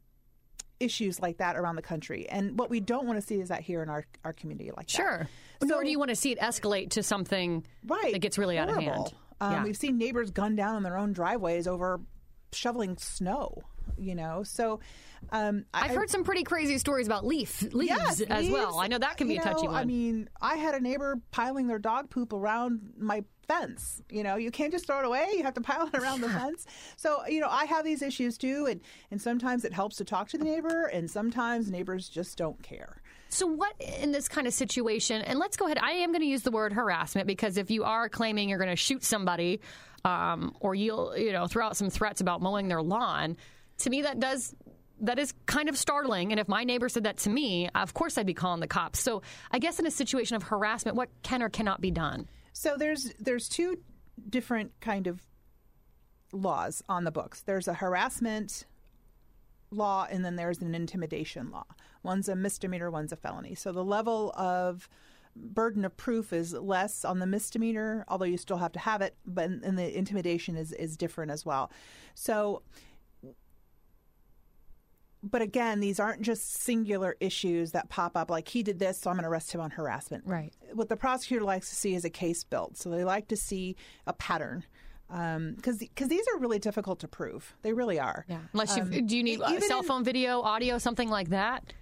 issues 0.80 1.20
like 1.20 1.38
that 1.38 1.56
around 1.56 1.76
the 1.76 1.82
country. 1.82 2.28
And 2.28 2.58
what 2.58 2.70
we 2.70 2.80
don't 2.80 3.06
want 3.06 3.20
to 3.20 3.26
see 3.26 3.40
is 3.40 3.50
that 3.50 3.60
here 3.60 3.82
in 3.82 3.88
our, 3.88 4.04
our 4.24 4.32
community 4.32 4.70
like 4.76 4.88
sure. 4.88 5.04
that. 5.04 5.18
Sure. 5.18 5.28
So, 5.62 5.66
Nor 5.68 5.84
do 5.84 5.90
you 5.90 5.98
want 5.98 6.08
to 6.08 6.16
see 6.16 6.32
it 6.32 6.40
escalate 6.40 6.90
to 6.90 7.02
something 7.02 7.64
right, 7.86 8.12
that 8.12 8.18
gets 8.20 8.38
really 8.38 8.56
horrible. 8.56 8.74
out 8.74 8.78
of 8.78 8.94
hand. 8.94 9.14
Um, 9.40 9.52
yeah. 9.52 9.64
We've 9.64 9.76
seen 9.76 9.98
neighbors 9.98 10.30
gunned 10.30 10.56
down 10.56 10.76
on 10.76 10.82
their 10.82 10.96
own 10.96 11.12
driveways 11.12 11.66
over 11.66 12.00
shoveling 12.52 12.96
snow, 12.96 13.62
you 13.98 14.14
know. 14.14 14.42
So 14.42 14.80
um, 15.30 15.64
I've 15.72 15.90
I, 15.90 15.94
heard 15.94 16.10
some 16.10 16.24
pretty 16.24 16.44
crazy 16.44 16.78
stories 16.78 17.06
about 17.06 17.26
leaf 17.26 17.62
leaves 17.72 17.90
yes, 17.90 18.20
as 18.22 18.42
leaves, 18.42 18.52
well. 18.52 18.78
I 18.78 18.88
know 18.88 18.98
that 18.98 19.16
can 19.16 19.28
be 19.28 19.36
a 19.36 19.42
touchy 19.42 19.66
know, 19.66 19.72
one. 19.72 19.80
I 19.80 19.84
mean, 19.84 20.28
I 20.40 20.56
had 20.56 20.74
a 20.74 20.80
neighbor 20.80 21.20
piling 21.30 21.66
their 21.66 21.78
dog 21.78 22.10
poop 22.10 22.32
around 22.32 22.94
my 22.98 23.24
fence. 23.50 24.02
You 24.10 24.22
know, 24.22 24.36
you 24.36 24.50
can't 24.50 24.72
just 24.72 24.86
throw 24.86 25.00
it 25.00 25.04
away. 25.04 25.28
You 25.36 25.42
have 25.42 25.54
to 25.54 25.60
pile 25.60 25.88
it 25.92 25.98
around 25.98 26.20
the 26.20 26.28
fence. 26.28 26.66
So, 26.96 27.26
you 27.26 27.40
know, 27.40 27.48
I 27.48 27.64
have 27.64 27.84
these 27.84 28.02
issues 28.02 28.38
too, 28.38 28.66
and 28.66 28.80
and 29.10 29.20
sometimes 29.20 29.64
it 29.64 29.72
helps 29.72 29.96
to 29.96 30.04
talk 30.04 30.28
to 30.30 30.38
the 30.38 30.44
neighbor, 30.44 30.86
and 30.86 31.10
sometimes 31.10 31.70
neighbors 31.70 32.08
just 32.08 32.36
don't 32.38 32.62
care. 32.62 33.02
So, 33.28 33.46
what 33.46 33.74
in 33.80 34.12
this 34.12 34.28
kind 34.28 34.46
of 34.46 34.52
situation, 34.52 35.22
and 35.22 35.38
let's 35.38 35.56
go 35.56 35.66
ahead, 35.66 35.78
I 35.78 35.92
am 35.92 36.10
going 36.10 36.22
to 36.22 36.26
use 36.26 36.42
the 36.42 36.50
word 36.50 36.72
harassment 36.72 37.26
because 37.26 37.56
if 37.56 37.70
you 37.70 37.84
are 37.84 38.08
claiming 38.08 38.48
you're 38.48 38.58
going 38.58 38.70
to 38.70 38.76
shoot 38.76 39.04
somebody 39.04 39.60
um, 40.04 40.54
or 40.60 40.74
you'll, 40.74 41.16
you 41.16 41.32
know, 41.32 41.46
throw 41.46 41.66
out 41.66 41.76
some 41.76 41.90
threats 41.90 42.20
about 42.20 42.40
mowing 42.40 42.68
their 42.68 42.82
lawn, 42.82 43.36
to 43.78 43.90
me 43.90 44.02
that 44.02 44.20
does 44.20 44.54
that 45.02 45.18
is 45.18 45.32
kind 45.46 45.68
of 45.68 45.78
startling. 45.78 46.30
And 46.32 46.38
if 46.38 46.46
my 46.46 46.64
neighbor 46.64 46.88
said 46.88 47.04
that 47.04 47.16
to 47.18 47.30
me, 47.30 47.70
of 47.74 47.94
course 47.94 48.18
I'd 48.18 48.26
be 48.26 48.34
calling 48.34 48.60
the 48.60 48.66
cops. 48.66 49.00
So 49.00 49.22
I 49.50 49.58
guess 49.58 49.78
in 49.78 49.86
a 49.86 49.90
situation 49.90 50.36
of 50.36 50.42
harassment, 50.42 50.96
what 50.96 51.08
can 51.22 51.42
or 51.42 51.48
cannot 51.48 51.80
be 51.80 51.90
done? 51.90 52.28
So 52.60 52.76
there's 52.76 53.14
there's 53.18 53.48
two 53.48 53.78
different 54.28 54.78
kind 54.82 55.06
of 55.06 55.22
laws 56.30 56.82
on 56.90 57.04
the 57.04 57.10
books. 57.10 57.40
There's 57.40 57.66
a 57.66 57.72
harassment 57.72 58.66
law 59.70 60.06
and 60.10 60.22
then 60.22 60.36
there's 60.36 60.60
an 60.60 60.74
intimidation 60.74 61.50
law. 61.50 61.64
One's 62.02 62.28
a 62.28 62.36
misdemeanor, 62.36 62.90
one's 62.90 63.12
a 63.12 63.16
felony. 63.16 63.54
So 63.54 63.72
the 63.72 63.82
level 63.82 64.34
of 64.36 64.90
burden 65.34 65.86
of 65.86 65.96
proof 65.96 66.34
is 66.34 66.52
less 66.52 67.02
on 67.02 67.18
the 67.18 67.26
misdemeanor, 67.26 68.04
although 68.08 68.26
you 68.26 68.36
still 68.36 68.58
have 68.58 68.72
to 68.72 68.78
have 68.78 69.00
it, 69.00 69.16
but 69.24 69.48
and 69.48 69.78
the 69.78 69.96
intimidation 69.96 70.54
is 70.54 70.72
is 70.72 70.98
different 70.98 71.30
as 71.30 71.46
well. 71.46 71.72
So 72.14 72.60
but 75.22 75.42
again, 75.42 75.80
these 75.80 76.00
aren't 76.00 76.22
just 76.22 76.62
singular 76.62 77.16
issues 77.20 77.72
that 77.72 77.88
pop 77.88 78.16
up 78.16 78.30
like 78.30 78.48
he 78.48 78.62
did 78.62 78.78
this, 78.78 78.98
so 78.98 79.10
I'm 79.10 79.16
going 79.16 79.24
to 79.24 79.28
arrest 79.28 79.52
him 79.52 79.60
on 79.60 79.70
harassment. 79.70 80.24
Right. 80.26 80.52
What 80.72 80.88
the 80.88 80.96
prosecutor 80.96 81.44
likes 81.44 81.68
to 81.70 81.76
see 81.76 81.94
is 81.94 82.04
a 82.04 82.10
case 82.10 82.44
built. 82.44 82.76
So 82.76 82.90
they 82.90 83.04
like 83.04 83.28
to 83.28 83.36
see 83.36 83.76
a 84.06 84.12
pattern 84.12 84.64
because 85.08 85.36
um, 85.36 85.56
because 85.78 86.08
these 86.08 86.24
are 86.34 86.38
really 86.38 86.58
difficult 86.58 87.00
to 87.00 87.08
prove. 87.08 87.54
They 87.62 87.72
really 87.72 87.98
are. 87.98 88.24
Yeah. 88.28 88.38
Unless 88.52 88.76
you 88.76 88.82
um, 88.82 89.06
do 89.06 89.16
you 89.16 89.22
need 89.22 89.40
a 89.40 89.60
cell 89.60 89.82
phone 89.82 90.04
video, 90.04 90.40
audio, 90.40 90.78
something 90.78 91.10
like 91.10 91.30
that? 91.30 91.72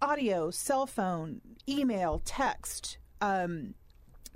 Audio, 0.00 0.50
cell 0.50 0.86
phone, 0.86 1.40
email, 1.68 2.22
text. 2.24 2.98
Um, 3.20 3.74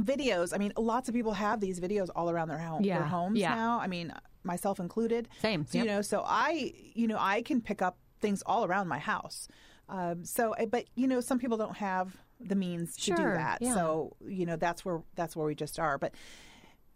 videos. 0.02 0.54
I 0.54 0.58
mean, 0.58 0.72
lots 0.76 1.08
of 1.08 1.14
people 1.14 1.34
have 1.34 1.60
these 1.60 1.78
videos 1.78 2.08
all 2.16 2.30
around 2.30 2.48
their 2.48 2.58
home, 2.58 2.82
yeah. 2.82 2.98
their 2.98 3.06
homes 3.06 3.38
yeah. 3.38 3.54
now. 3.54 3.78
I 3.78 3.86
mean, 3.86 4.12
myself 4.42 4.80
included. 4.80 5.28
Same. 5.40 5.66
So, 5.66 5.78
yep. 5.78 5.86
You 5.86 5.92
know, 5.92 6.02
so 6.02 6.24
I, 6.26 6.72
you 6.94 7.06
know, 7.06 7.18
I 7.18 7.42
can 7.42 7.60
pick 7.60 7.82
up 7.82 7.98
things 8.20 8.42
all 8.46 8.64
around 8.64 8.88
my 8.88 8.98
house. 8.98 9.48
Um, 9.88 10.24
so, 10.24 10.52
eh, 10.52 10.66
but 10.66 10.84
you 10.94 11.08
know, 11.08 11.20
some 11.20 11.38
people 11.38 11.56
don't 11.56 11.76
have 11.76 12.16
the 12.40 12.54
means 12.54 12.94
sure, 12.96 13.16
to 13.16 13.22
do 13.22 13.28
that. 13.30 13.58
Yeah. 13.60 13.74
So, 13.74 14.16
you 14.26 14.46
know, 14.46 14.56
that's 14.56 14.84
where 14.84 15.02
that's 15.16 15.36
where 15.36 15.46
we 15.46 15.54
just 15.54 15.78
are. 15.78 15.98
But 15.98 16.14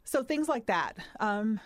so 0.05 0.23
things 0.23 0.49
like 0.49 0.67
that. 0.67 0.97
Um, 1.21 1.61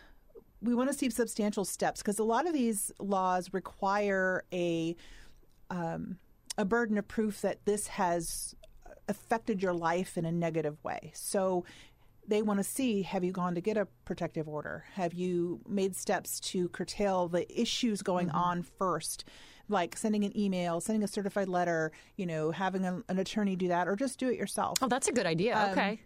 we 0.60 0.74
want 0.74 0.90
to 0.90 0.96
see 0.96 1.08
substantial 1.10 1.64
steps 1.64 2.00
because 2.00 2.18
a 2.18 2.24
lot 2.24 2.46
of 2.46 2.52
these 2.52 2.90
laws 2.98 3.52
require 3.52 4.44
a 4.52 4.96
um, 5.70 6.18
a 6.56 6.64
burden 6.64 6.98
of 6.98 7.06
proof 7.06 7.40
that 7.42 7.64
this 7.64 7.88
has 7.88 8.54
affected 9.08 9.62
your 9.62 9.72
life 9.72 10.18
in 10.18 10.24
a 10.24 10.32
negative 10.32 10.82
way. 10.84 11.12
So 11.14 11.64
they 12.28 12.42
want 12.42 12.58
to 12.58 12.64
see 12.64 13.02
have 13.02 13.25
you 13.25 13.32
gone 13.32 13.54
to 13.54 13.61
get 13.61 13.76
a 13.76 13.87
protective 14.04 14.47
order? 14.47 14.85
Have 14.92 15.14
you 15.14 15.61
made 15.66 15.97
steps 15.97 16.38
to 16.40 16.68
curtail 16.68 17.28
the 17.28 17.61
issues 17.61 18.02
going 18.02 18.28
mm-hmm. 18.28 18.37
on 18.37 18.62
first? 18.62 19.25
Like 19.68 19.97
sending 19.97 20.25
an 20.25 20.38
email, 20.38 20.80
sending 20.80 21.02
a 21.02 21.08
certified 21.08 21.49
letter, 21.49 21.90
you 22.16 22.26
know, 22.26 22.50
having 22.50 22.85
a, 22.85 23.02
an 23.08 23.18
attorney 23.18 23.56
do 23.56 23.68
that, 23.68 23.88
or 23.88 23.97
just 23.97 24.18
do 24.18 24.28
it 24.28 24.38
yourself. 24.38 24.78
Oh, 24.80 24.88
that's 24.88 25.08
a 25.08 25.12
good 25.12 25.26
idea. 25.26 25.58
Um, 25.58 25.70
okay. 25.70 26.00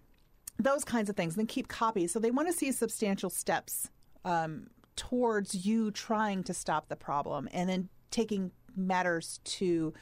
Those 0.59 0.85
kinds 0.85 1.11
of 1.11 1.17
things. 1.17 1.35
Then 1.35 1.47
keep 1.47 1.69
copies. 1.69 2.13
So 2.13 2.19
they 2.19 2.31
want 2.31 2.49
to 2.49 2.53
see 2.53 2.73
substantial 2.73 3.31
steps 3.31 3.91
um, 4.25 4.69
towards 4.97 5.67
you 5.67 5.91
trying 5.91 6.45
to 6.45 6.55
stop 6.55 6.89
the 6.89 6.97
problem 6.97 7.49
and 7.53 7.69
then 7.69 7.89
taking 8.11 8.53
matters 8.77 9.41
to, 9.45 9.93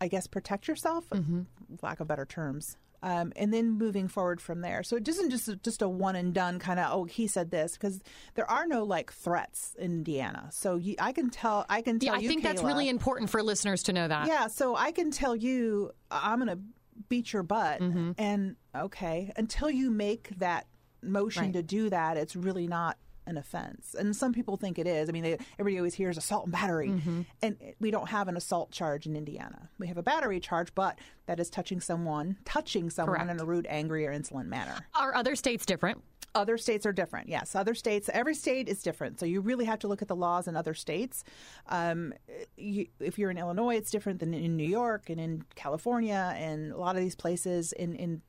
I 0.00 0.08
guess, 0.08 0.26
protect 0.26 0.68
yourself, 0.68 1.08
mm-hmm. 1.10 1.42
lack 1.82 2.00
of 2.00 2.08
better 2.08 2.24
terms 2.24 2.76
um, 3.04 3.34
and 3.36 3.52
then 3.52 3.76
moving 3.76 4.08
forward 4.08 4.40
from 4.40 4.62
there. 4.62 4.82
So 4.82 4.96
it 4.96 5.06
isn't 5.06 5.28
just 5.28 5.62
just 5.62 5.82
a 5.82 5.88
one 5.88 6.16
and 6.16 6.32
done 6.32 6.58
kind 6.58 6.80
of 6.80 6.86
oh 6.90 7.04
he 7.04 7.26
said 7.26 7.50
this 7.50 7.74
because 7.74 8.00
there 8.34 8.50
are 8.50 8.66
no 8.66 8.82
like 8.82 9.12
threats 9.12 9.76
in 9.78 9.92
Indiana. 9.92 10.48
So 10.50 10.76
you, 10.76 10.96
I 10.98 11.12
can 11.12 11.28
tell 11.28 11.66
I 11.68 11.82
can 11.82 11.98
tell 11.98 12.14
yeah, 12.14 12.24
I 12.24 12.26
think 12.26 12.40
Kayla, 12.40 12.44
that's 12.44 12.62
really 12.62 12.88
important 12.88 13.28
for 13.28 13.42
listeners 13.42 13.82
to 13.84 13.92
know 13.92 14.08
that. 14.08 14.26
Yeah, 14.26 14.46
so 14.46 14.74
I 14.74 14.90
can 14.90 15.10
tell 15.10 15.36
you 15.36 15.92
I'm 16.10 16.38
going 16.38 16.48
to 16.48 16.62
beat 17.10 17.32
your 17.32 17.42
butt, 17.42 17.80
mm-hmm. 17.80 18.12
and 18.16 18.56
okay 18.74 19.30
until 19.36 19.70
you 19.70 19.90
make 19.90 20.30
that 20.38 20.66
motion 21.02 21.44
right. 21.44 21.52
to 21.52 21.62
do 21.62 21.90
that, 21.90 22.16
it's 22.16 22.34
really 22.34 22.66
not 22.66 22.96
an 23.26 23.36
offense. 23.38 23.94
And 23.98 24.14
some 24.14 24.32
people 24.32 24.56
think 24.56 24.78
it 24.78 24.86
is. 24.86 25.08
I 25.08 25.12
mean, 25.12 25.22
they, 25.22 25.38
everybody 25.58 25.78
always 25.78 25.94
hears 25.94 26.16
assault 26.16 26.44
and 26.44 26.52
battery, 26.52 26.88
Mm-hmm. 26.88 27.22
and 27.42 27.56
we 27.80 27.90
don't 27.90 28.08
have 28.08 28.28
an 28.28 28.36
assault 28.36 28.70
charge 28.70 29.06
in 29.06 29.16
Indiana. 29.16 29.70
We 29.78 29.86
have 29.88 29.96
a 29.96 30.02
battery 30.02 30.40
charge, 30.40 30.74
but 30.74 30.98
that 31.26 31.40
is 31.40 31.48
touching 31.50 31.80
someone, 31.80 32.36
touching 32.44 32.90
someone 32.90 33.16
Correct. 33.16 33.30
in 33.30 33.40
a 33.40 33.44
rude, 33.44 33.66
angry, 33.68 34.06
or 34.06 34.12
insolent 34.12 34.48
manner. 34.48 34.86
Are 34.94 35.14
other 35.14 35.36
states 35.36 35.64
different? 35.66 36.02
Other 36.36 36.58
states 36.58 36.84
are 36.84 36.92
different. 36.92 37.28
Yes, 37.28 37.54
other 37.54 37.74
states. 37.76 38.10
Every 38.12 38.34
state 38.34 38.68
is 38.68 38.82
different. 38.82 39.20
So 39.20 39.24
you 39.26 39.40
really 39.40 39.66
have 39.66 39.78
to 39.80 39.88
look 39.88 40.02
at 40.02 40.08
the 40.08 40.16
laws 40.16 40.48
in 40.48 40.56
other 40.56 40.74
states. 40.74 41.22
Um, 41.68 42.12
you, 42.56 42.88
if 42.98 43.18
you're 43.20 43.30
in 43.30 43.38
Illinois, 43.38 43.76
it's 43.76 43.90
different 43.92 44.18
than 44.18 44.34
in 44.34 44.56
New 44.56 44.66
York 44.68 45.08
and 45.10 45.20
in 45.20 45.44
California 45.54 46.34
and 46.36 46.72
a 46.72 46.76
lot 46.76 46.96
of 46.96 47.02
these 47.02 47.14
places. 47.14 47.72
In 47.72 47.94
in 47.94 48.20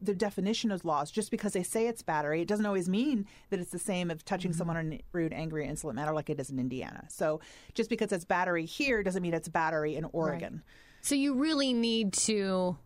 the 0.00 0.14
definition 0.14 0.70
of 0.70 0.84
laws, 0.84 1.10
just 1.10 1.30
because 1.30 1.52
they 1.52 1.62
say 1.62 1.86
it's 1.88 2.02
battery, 2.02 2.42
it 2.42 2.48
doesn't 2.48 2.66
always 2.66 2.88
mean 2.88 3.26
that 3.50 3.60
it's 3.60 3.70
the 3.70 3.78
same 3.78 4.10
of 4.10 4.24
touching 4.24 4.52
mm-hmm. 4.52 4.58
someone 4.58 4.76
in 4.76 4.92
a 4.94 5.00
rude, 5.12 5.32
angry, 5.32 5.62
or 5.64 5.68
insolent 5.68 5.96
manner 5.96 6.12
like 6.12 6.30
it 6.30 6.38
is 6.38 6.50
in 6.50 6.58
Indiana. 6.58 7.04
So 7.08 7.40
just 7.74 7.90
because 7.90 8.12
it's 8.12 8.24
battery 8.24 8.64
here 8.64 9.02
doesn't 9.02 9.22
mean 9.22 9.34
it's 9.34 9.48
battery 9.48 9.96
in 9.96 10.04
Oregon. 10.12 10.62
So 11.00 11.14
you 11.14 11.34
really 11.34 11.72
need 11.72 12.12
to 12.14 12.76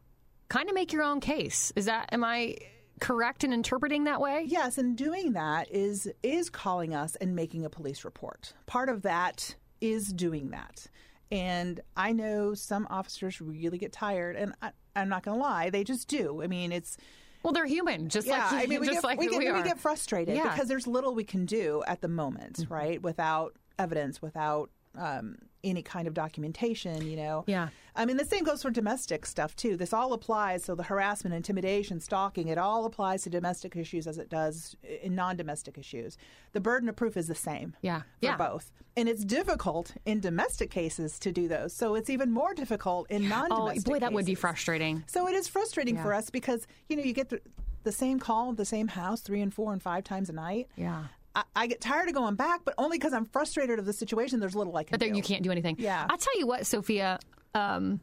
kind 0.48 0.68
of 0.68 0.74
make 0.74 0.92
your 0.92 1.02
own 1.02 1.20
case. 1.20 1.72
Is 1.76 1.86
that 1.86 2.08
am 2.12 2.24
I 2.24 2.56
correct 3.00 3.42
in 3.42 3.52
interpreting 3.52 4.04
that 4.04 4.20
way? 4.20 4.44
Yes, 4.46 4.78
and 4.78 4.96
doing 4.96 5.32
that 5.32 5.70
is 5.70 6.10
is 6.22 6.50
calling 6.50 6.94
us 6.94 7.16
and 7.16 7.34
making 7.34 7.64
a 7.64 7.70
police 7.70 8.04
report. 8.04 8.52
Part 8.66 8.88
of 8.88 9.02
that 9.02 9.56
is 9.80 10.12
doing 10.12 10.50
that. 10.50 10.86
And 11.32 11.80
I 11.96 12.12
know 12.12 12.54
some 12.54 12.86
officers 12.90 13.40
really 13.40 13.78
get 13.78 13.92
tired, 13.92 14.36
and 14.36 14.54
I, 14.60 14.70
I'm 14.94 15.08
not 15.08 15.22
going 15.22 15.38
to 15.38 15.42
lie, 15.42 15.70
they 15.70 15.82
just 15.82 16.06
do. 16.08 16.42
I 16.42 16.46
mean, 16.46 16.72
it's 16.72 16.96
Well, 17.42 17.52
they're 17.54 17.64
human, 17.66 18.08
just 18.10 18.26
yeah. 18.26 18.48
like 18.50 18.64
I 18.64 18.66
mean, 18.66 18.80
we 18.80 18.86
just 18.86 18.98
get 19.00 19.04
like 19.04 19.18
we 19.18 19.28
get, 19.28 19.38
we 19.38 19.50
we 19.52 19.62
get 19.62 19.78
frustrated 19.80 20.36
Yeah. 20.36 20.50
because 20.52 20.68
there's 20.68 20.86
little 20.86 21.14
we 21.14 21.24
can 21.24 21.46
do 21.46 21.82
at 21.86 22.02
the 22.02 22.08
moment, 22.08 22.56
Mm-hmm. 22.58 22.72
right? 22.74 23.02
Without 23.02 23.56
evidence, 23.78 24.20
without 24.20 24.70
um, 24.96 25.36
any 25.64 25.82
kind 25.82 26.08
of 26.08 26.14
documentation, 26.14 27.06
you 27.06 27.16
know. 27.16 27.44
Yeah. 27.46 27.68
I 27.94 28.04
mean, 28.04 28.16
the 28.16 28.24
same 28.24 28.42
goes 28.42 28.62
for 28.62 28.70
domestic 28.70 29.24
stuff 29.26 29.54
too. 29.54 29.76
This 29.76 29.92
all 29.92 30.12
applies. 30.12 30.64
So 30.64 30.74
the 30.74 30.82
harassment, 30.82 31.34
intimidation, 31.34 32.00
stalking, 32.00 32.48
it 32.48 32.58
all 32.58 32.84
applies 32.84 33.22
to 33.22 33.30
domestic 33.30 33.76
issues 33.76 34.06
as 34.06 34.18
it 34.18 34.28
does 34.28 34.74
in 35.02 35.14
non-domestic 35.14 35.78
issues. 35.78 36.18
The 36.52 36.60
burden 36.60 36.88
of 36.88 36.96
proof 36.96 37.16
is 37.16 37.28
the 37.28 37.34
same. 37.34 37.76
Yeah. 37.80 38.00
For 38.00 38.06
Yeah. 38.20 38.36
both, 38.36 38.72
and 38.96 39.08
it's 39.08 39.24
difficult 39.24 39.92
in 40.04 40.20
domestic 40.20 40.70
cases 40.70 41.18
to 41.20 41.30
do 41.32 41.46
those. 41.48 41.72
So 41.72 41.94
it's 41.94 42.10
even 42.10 42.30
more 42.32 42.54
difficult 42.54 43.08
in 43.10 43.26
Oh 43.26 43.28
non-domestic. 43.28 43.88
Oh, 43.88 43.90
boy, 43.94 43.98
that 44.00 44.12
would 44.12 44.26
be 44.26 44.34
frustrating. 44.34 45.04
So 45.06 45.28
it 45.28 45.34
is 45.34 45.46
frustrating 45.48 45.94
Yeah. 45.96 46.02
for 46.02 46.12
us 46.14 46.28
because 46.30 46.66
you 46.88 46.96
know 46.96 47.02
you 47.04 47.12
get 47.12 47.28
the, 47.28 47.40
the 47.84 47.92
same 47.92 48.18
call, 48.18 48.52
the 48.52 48.64
same 48.64 48.88
house, 48.88 49.20
three 49.20 49.40
and 49.42 49.52
four 49.54 49.72
and 49.72 49.82
five 49.82 50.02
times 50.04 50.28
a 50.28 50.32
night. 50.32 50.68
Yeah. 50.76 51.04
I, 51.34 51.44
I 51.56 51.66
get 51.66 51.80
tired 51.80 52.08
of 52.08 52.14
going 52.14 52.34
back, 52.36 52.60
but 52.64 52.74
only 52.78 52.98
because 52.98 53.12
I'm 53.12 53.24
frustrated 53.26 53.78
of 53.78 53.84
the 53.86 53.92
situation. 53.92 54.40
There's 54.40 54.54
little 54.54 54.76
I 54.76 54.84
can 54.84 54.90
But 54.92 55.00
there, 55.00 55.08
do. 55.10 55.16
you 55.16 55.22
can't 55.22 55.42
do 55.42 55.50
anything. 55.50 55.76
Yeah. 55.78 56.06
I'll 56.08 56.18
tell 56.18 56.38
you 56.38 56.46
what, 56.46 56.66
Sophia. 56.66 57.18
Um, 57.54 58.00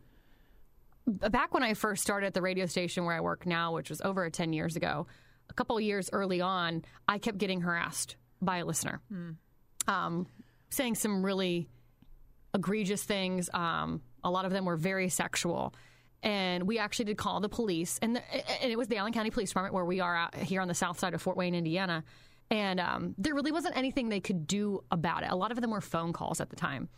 back 1.07 1.53
when 1.53 1.63
I 1.63 1.73
first 1.73 2.01
started 2.03 2.27
at 2.27 2.33
the 2.33 2.41
radio 2.41 2.65
station 2.65 3.05
where 3.05 3.15
I 3.15 3.21
work 3.21 3.45
now, 3.45 3.73
which 3.73 3.89
was 3.89 4.01
over 4.01 4.29
10 4.29 4.53
years 4.53 4.75
ago, 4.75 5.07
a 5.49 5.53
couple 5.53 5.75
of 5.77 5.83
years 5.83 6.09
early 6.13 6.41
on, 6.41 6.83
I 7.07 7.17
kept 7.17 7.37
getting 7.37 7.61
harassed 7.61 8.15
by 8.41 8.57
a 8.57 8.65
listener, 8.65 9.01
um, 9.87 10.27
saying 10.69 10.95
some 10.95 11.23
really 11.25 11.67
egregious 12.53 13.03
things. 13.03 13.49
Um, 13.53 14.01
a 14.23 14.29
lot 14.29 14.45
of 14.45 14.51
them 14.51 14.65
were 14.65 14.77
very 14.77 15.09
sexual. 15.09 15.73
And 16.21 16.67
we 16.67 16.79
actually 16.79 17.05
did 17.05 17.17
call 17.17 17.39
the 17.39 17.47
police, 17.47 17.97
and, 18.01 18.17
the, 18.17 18.61
and 18.61 18.69
it 18.69 18.77
was 18.77 18.89
the 18.89 18.97
Allen 18.97 19.13
County 19.13 19.29
Police 19.29 19.49
Department 19.51 19.73
where 19.73 19.85
we 19.85 20.01
are 20.01 20.13
out 20.15 20.35
here 20.35 20.59
on 20.59 20.67
the 20.67 20.73
south 20.73 20.99
side 20.99 21.13
of 21.13 21.21
Fort 21.21 21.37
Wayne, 21.37 21.55
Indiana. 21.55 22.03
And 22.51 22.79
um, 22.79 23.15
there 23.17 23.35
really 23.35 23.51
wasn't 23.51 23.77
anything 23.77 24.09
they 24.09 24.19
could 24.19 24.47
do 24.47 24.83
about 24.91 25.23
it. 25.23 25.29
A 25.29 25.35
lot 25.35 25.51
of 25.51 25.61
them 25.61 25.71
were 25.71 25.81
phone 25.81 26.13
calls 26.13 26.41
at 26.41 26.49
the 26.49 26.55
time. 26.55 26.89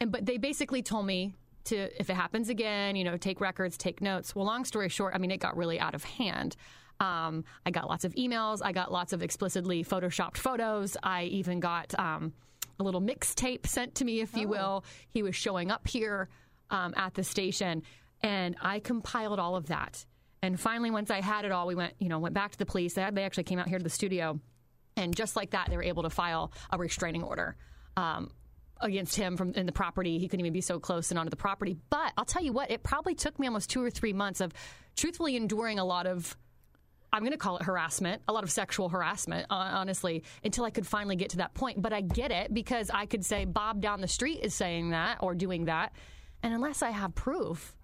And 0.00 0.12
but 0.12 0.26
they 0.26 0.36
basically 0.36 0.82
told 0.82 1.06
me 1.06 1.34
to 1.64 2.00
if 2.00 2.08
it 2.08 2.14
happens 2.14 2.48
again 2.48 2.96
you 2.96 3.04
know 3.04 3.16
take 3.16 3.40
records 3.40 3.76
take 3.76 4.00
notes. 4.00 4.34
Well 4.34 4.46
long 4.46 4.64
story 4.64 4.88
short 4.88 5.14
i 5.14 5.18
mean 5.18 5.30
it 5.30 5.38
got 5.38 5.56
really 5.56 5.80
out 5.80 5.94
of 5.94 6.04
hand. 6.04 6.56
Um, 7.00 7.44
i 7.64 7.70
got 7.70 7.88
lots 7.88 8.04
of 8.04 8.14
emails. 8.14 8.60
I 8.62 8.72
got 8.72 8.92
lots 8.92 9.12
of 9.12 9.22
explicitly 9.22 9.84
photoshopped 9.84 10.36
photos. 10.36 10.96
I 11.02 11.24
even 11.24 11.60
got 11.60 11.98
um, 11.98 12.32
a 12.78 12.84
little 12.84 13.00
mixtape 13.00 13.66
sent 13.66 13.94
to 13.96 14.04
me 14.04 14.20
if 14.20 14.36
you 14.36 14.48
will. 14.48 14.84
He 15.08 15.22
was 15.22 15.34
showing 15.34 15.70
up 15.70 15.86
here 15.88 16.28
um, 16.70 16.92
at 16.96 17.14
the 17.14 17.24
station 17.24 17.82
and 18.22 18.56
i 18.60 18.80
compiled 18.80 19.38
all 19.38 19.56
of 19.56 19.66
that. 19.66 20.04
And 20.42 20.60
finally 20.60 20.90
once 20.90 21.10
i 21.10 21.20
had 21.20 21.44
it 21.44 21.52
all 21.52 21.66
we 21.66 21.74
went 21.74 21.94
you 21.98 22.08
know 22.08 22.18
went 22.18 22.34
back 22.34 22.52
to 22.52 22.58
the 22.58 22.66
police. 22.66 22.94
They 22.94 23.02
actually 23.02 23.44
came 23.44 23.58
out 23.58 23.68
here 23.68 23.78
to 23.78 23.84
the 23.84 23.90
studio 23.90 24.38
and 24.98 25.14
just 25.16 25.36
like 25.36 25.50
that, 25.50 25.68
they 25.70 25.76
were 25.76 25.82
able 25.82 26.02
to 26.02 26.10
file 26.10 26.52
a 26.70 26.78
restraining 26.78 27.22
order 27.22 27.56
um, 27.96 28.30
against 28.80 29.16
him 29.16 29.36
from 29.36 29.52
in 29.54 29.66
the 29.66 29.72
property. 29.72 30.18
He 30.18 30.28
couldn't 30.28 30.40
even 30.44 30.52
be 30.52 30.60
so 30.60 30.78
close 30.78 31.10
and 31.10 31.18
onto 31.18 31.30
the 31.30 31.36
property. 31.36 31.76
But 31.90 32.12
I'll 32.16 32.24
tell 32.24 32.42
you 32.42 32.52
what, 32.52 32.70
it 32.70 32.82
probably 32.82 33.14
took 33.14 33.38
me 33.38 33.46
almost 33.46 33.70
two 33.70 33.82
or 33.82 33.90
three 33.90 34.12
months 34.12 34.40
of 34.40 34.52
truthfully 34.96 35.36
enduring 35.36 35.78
a 35.78 35.84
lot 35.84 36.06
of. 36.06 36.36
I'm 37.10 37.20
going 37.22 37.32
to 37.32 37.38
call 37.38 37.56
it 37.56 37.62
harassment, 37.62 38.20
a 38.28 38.34
lot 38.34 38.44
of 38.44 38.50
sexual 38.50 38.90
harassment, 38.90 39.46
honestly, 39.48 40.24
until 40.44 40.64
I 40.66 40.70
could 40.70 40.86
finally 40.86 41.16
get 41.16 41.30
to 41.30 41.38
that 41.38 41.54
point. 41.54 41.80
But 41.80 41.94
I 41.94 42.02
get 42.02 42.30
it 42.30 42.52
because 42.52 42.90
I 42.92 43.06
could 43.06 43.24
say 43.24 43.46
Bob 43.46 43.80
down 43.80 44.02
the 44.02 44.08
street 44.08 44.40
is 44.42 44.52
saying 44.52 44.90
that 44.90 45.16
or 45.22 45.34
doing 45.34 45.64
that. 45.64 45.92
And 46.42 46.52
unless 46.52 46.82
I 46.82 46.90
have 46.90 47.14
proof, 47.14 47.74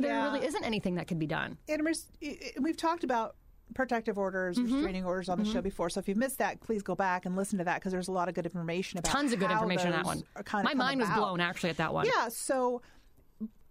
there 0.00 0.10
Yeah. 0.10 0.32
really 0.32 0.44
isn't 0.44 0.64
anything 0.64 0.96
that 0.96 1.06
can 1.06 1.20
be 1.20 1.28
done. 1.28 1.58
And 1.68 1.84
res- 1.84 2.08
i- 2.20 2.38
i- 2.44 2.60
we've 2.60 2.76
talked 2.76 3.04
about 3.04 3.36
protective 3.74 4.18
orders, 4.18 4.58
Mm-hmm. 4.58 4.74
restraining 4.74 5.04
orders 5.04 5.28
on 5.28 5.38
the 5.38 5.44
show 5.44 5.60
before. 5.60 5.90
So 5.90 6.00
if 6.00 6.08
you've 6.08 6.16
missed 6.18 6.38
that, 6.38 6.60
please 6.60 6.82
go 6.82 6.94
back 6.94 7.26
and 7.26 7.36
listen 7.36 7.58
to 7.58 7.64
that 7.64 7.76
because 7.76 7.92
there's 7.92 8.08
a 8.08 8.12
lot 8.12 8.28
of 8.28 8.34
good 8.34 8.44
information 8.46 8.98
about 8.98 9.10
Tons 9.12 9.32
of 9.32 9.38
good 9.38 9.50
information 9.50 9.88
on 9.88 9.92
that 9.92 10.04
one. 10.04 10.22
kind 10.44 10.66
of 10.66 10.74
My 10.74 10.74
mind 10.74 11.00
was 11.00 11.10
blown 11.10 11.40
actually 11.40 11.70
at 11.70 11.76
that 11.78 11.92
one. 11.94 12.06
Yeah, 12.06 12.28
so 12.28 12.82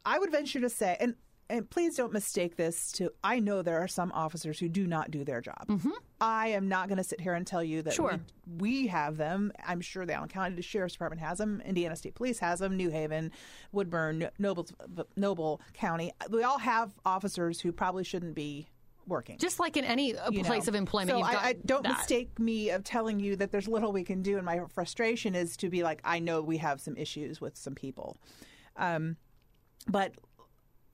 I 0.05 0.19
would 0.19 0.31
venture 0.31 0.59
to 0.61 0.69
say, 0.69 0.97
and 0.99 1.15
and 1.51 1.67
please 1.67 1.95
don't 1.95 2.13
mistake 2.13 2.57
this 2.57 2.91
to. 2.91 3.11
I 3.23 3.39
know 3.39 3.63
there 3.63 3.79
are 3.79 3.87
some 3.87 4.11
officers 4.11 4.59
who 4.59 4.69
do 4.69 4.85
not 4.85 5.09
do 5.09 5.23
their 5.23 5.41
job. 5.41 5.81
I 6.21 6.49
am 6.49 6.67
not 6.69 6.89
going 6.89 6.99
to 6.99 7.03
sit 7.03 7.19
here 7.19 7.33
and 7.33 7.45
tell 7.47 7.63
you 7.63 7.81
that 7.81 7.93
Mm-hmm. 7.95 8.03
Sure. 8.03 8.19
we, 8.59 8.81
we 8.83 8.87
have 8.87 9.17
them. 9.17 9.51
I'm 9.65 9.81
sure 9.81 10.05
the 10.05 10.13
Allen 10.13 10.29
County 10.29 10.61
Sheriff's 10.61 10.93
Department 10.93 11.21
has 11.23 11.39
them. 11.39 11.59
Indiana 11.65 11.95
State 11.95 12.13
Police 12.13 12.37
has 12.37 12.59
them. 12.59 12.77
New 12.77 12.91
Haven, 12.91 13.31
Woodburn, 13.71 14.29
Noble, 14.37 14.67
Noble 15.15 15.59
County. 15.73 16.11
We 16.29 16.43
all 16.43 16.59
have 16.59 16.91
officers 17.03 17.59
who 17.59 17.71
probably 17.71 18.03
shouldn't 18.03 18.35
be 18.35 18.67
working 19.09 19.37
Just 19.37 19.59
like 19.59 19.75
in 19.75 19.83
any 19.83 20.15
uh, 20.15 20.31
place 20.31 20.65
know. 20.65 20.69
of 20.69 20.75
employment, 20.75 21.09
So 21.11 21.21
I, 21.21 21.33
got 21.33 21.43
I 21.43 21.53
don't 21.65 21.83
mistake 21.87 22.39
me 22.39 22.69
of 22.69 22.83
telling 22.83 23.19
you 23.19 23.35
that 23.35 23.51
there's 23.51 23.67
little 23.67 23.91
we 23.91 24.03
can 24.03 24.21
do, 24.21 24.37
and 24.37 24.45
my 24.45 24.61
frustration 24.73 25.35
is 25.35 25.57
to 25.57 25.69
be 25.69 25.83
like, 25.83 25.99
I 26.05 26.19
know 26.19 26.41
we 26.41 26.57
have 26.57 26.79
some 26.79 26.95
issues 26.95 27.41
with 27.41 27.57
some 27.57 27.75
people, 27.75 28.15
um, 28.77 29.17
but 29.87 30.13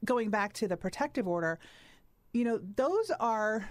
going 0.04 0.30
back 0.30 0.54
to 0.54 0.68
the 0.68 0.78
protective 0.78 1.28
order, 1.28 1.60
you 2.34 2.44
know, 2.44 2.60
those 2.76 3.12
are 3.20 3.70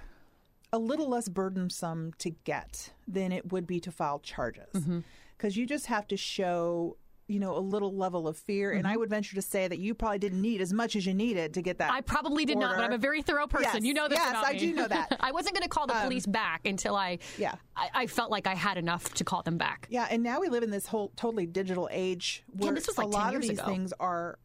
a 0.73 0.79
little 0.79 1.09
less 1.09 1.29
burdensome 1.29 2.13
to 2.19 2.31
get 2.31 2.93
than 3.07 3.31
it 3.33 3.53
would 3.53 3.67
be 3.67 3.79
to 3.81 3.91
file 3.93 4.19
charges 4.19 4.67
Mm-hmm. 4.75 5.01
because 5.37 5.57
you 5.57 5.67
just 5.67 5.87
have 5.87 6.07
to 6.09 6.17
show. 6.17 6.97
You 7.27 7.41
know, 7.41 7.57
a 7.57 7.59
little 7.59 7.95
level 7.97 8.29
of 8.29 8.37
fear, 8.37 8.73
and 8.73 8.87
I 8.87 8.99
would 8.99 9.09
venture 9.09 9.35
to 9.35 9.41
say 9.41 9.67
that 9.67 9.79
you 9.79 9.95
probably 9.95 10.19
didn't 10.19 10.43
need 10.43 10.61
as 10.61 10.75
much 10.75 10.95
as 10.95 11.07
you 11.07 11.15
needed 11.15 11.55
to 11.55 11.63
get 11.63 11.79
that. 11.79 11.89
Mm-hmm. 11.89 11.97
I 11.97 12.01
probably 12.03 12.45
did 12.45 12.59
not, 12.59 12.77
but. 12.77 12.85
I'm 12.85 12.93
a 12.93 12.99
very 12.99 13.23
thorough 13.23 13.47
person. 13.47 13.71
Yes, 13.77 13.83
you 13.83 13.95
know 13.95 14.09
this 14.09 14.19
yes, 14.19 14.45
I 14.47 14.53
me. 14.53 14.59
do 14.59 14.75
know 14.75 14.87
that. 14.89 15.13
Um, 15.13 15.19
I 15.21 15.33
wasn't 15.33 15.55
going 15.55 15.63
to 15.63 15.69
call 15.71 15.87
the 15.87 15.95
police 15.95 16.27
back 16.27 16.67
until 16.67 16.95
I, 16.95 17.19
Yeah. 17.39 17.55
I, 17.75 17.89
I 17.95 18.07
felt 18.09 18.31
like 18.31 18.47
I 18.47 18.55
had 18.55 18.77
enough 18.77 19.15
to 19.15 19.25
call 19.25 19.43
them 19.43 19.57
back. 19.57 19.87
Yeah, 19.89 20.07
and 20.11 20.23
now 20.23 20.39
we 20.41 20.51
live 20.51 20.63
in 20.63 20.71
this 20.71 20.87
whole 20.87 21.13
totally 21.17 21.47
digital 21.47 21.89
age 21.91 22.45
where 22.59 22.75
this 22.75 22.87
was 22.87 22.99
like 22.99 23.07
a 23.09 23.11
10 23.11 23.21
lot 23.21 23.35
of 23.35 23.41
these 23.41 23.53
ago. 23.53 23.65
things 23.67 23.93
are 23.99 24.39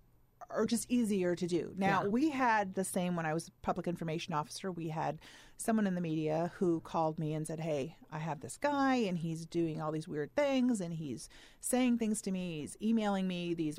are 0.49 0.65
just 0.65 0.89
easier 0.89 1.35
to 1.35 1.45
do. 1.47 1.73
Now 1.77 2.03
Yeah. 2.03 2.07
we 2.07 2.29
had 2.31 2.73
the 2.73 2.83
same 2.85 3.15
when 3.15 3.25
I 3.25 3.33
was 3.35 3.51
public 3.61 3.87
information 3.87 4.33
officer. 4.33 4.71
We 4.71 4.87
had 4.87 5.19
someone 5.59 5.85
in 5.85 5.93
the 5.93 6.01
media 6.01 6.51
who 6.57 6.79
called 6.79 7.19
me 7.19 7.33
and 7.33 7.45
said, 7.45 7.59
"Hey, 7.59 7.97
I 8.11 8.19
have 8.19 8.39
this 8.39 8.57
guy, 8.57 8.95
and 8.95 9.17
he's 9.17 9.45
doing 9.45 9.81
all 9.81 9.91
these 9.91 10.07
weird 10.07 10.33
things, 10.33 10.79
and 10.79 10.93
he's 10.93 11.27
saying 11.59 11.97
things 11.97 12.21
to 12.23 12.31
me. 12.31 12.61
He's 12.61 12.77
emailing 12.81 13.27
me 13.27 13.53
these 13.53 13.77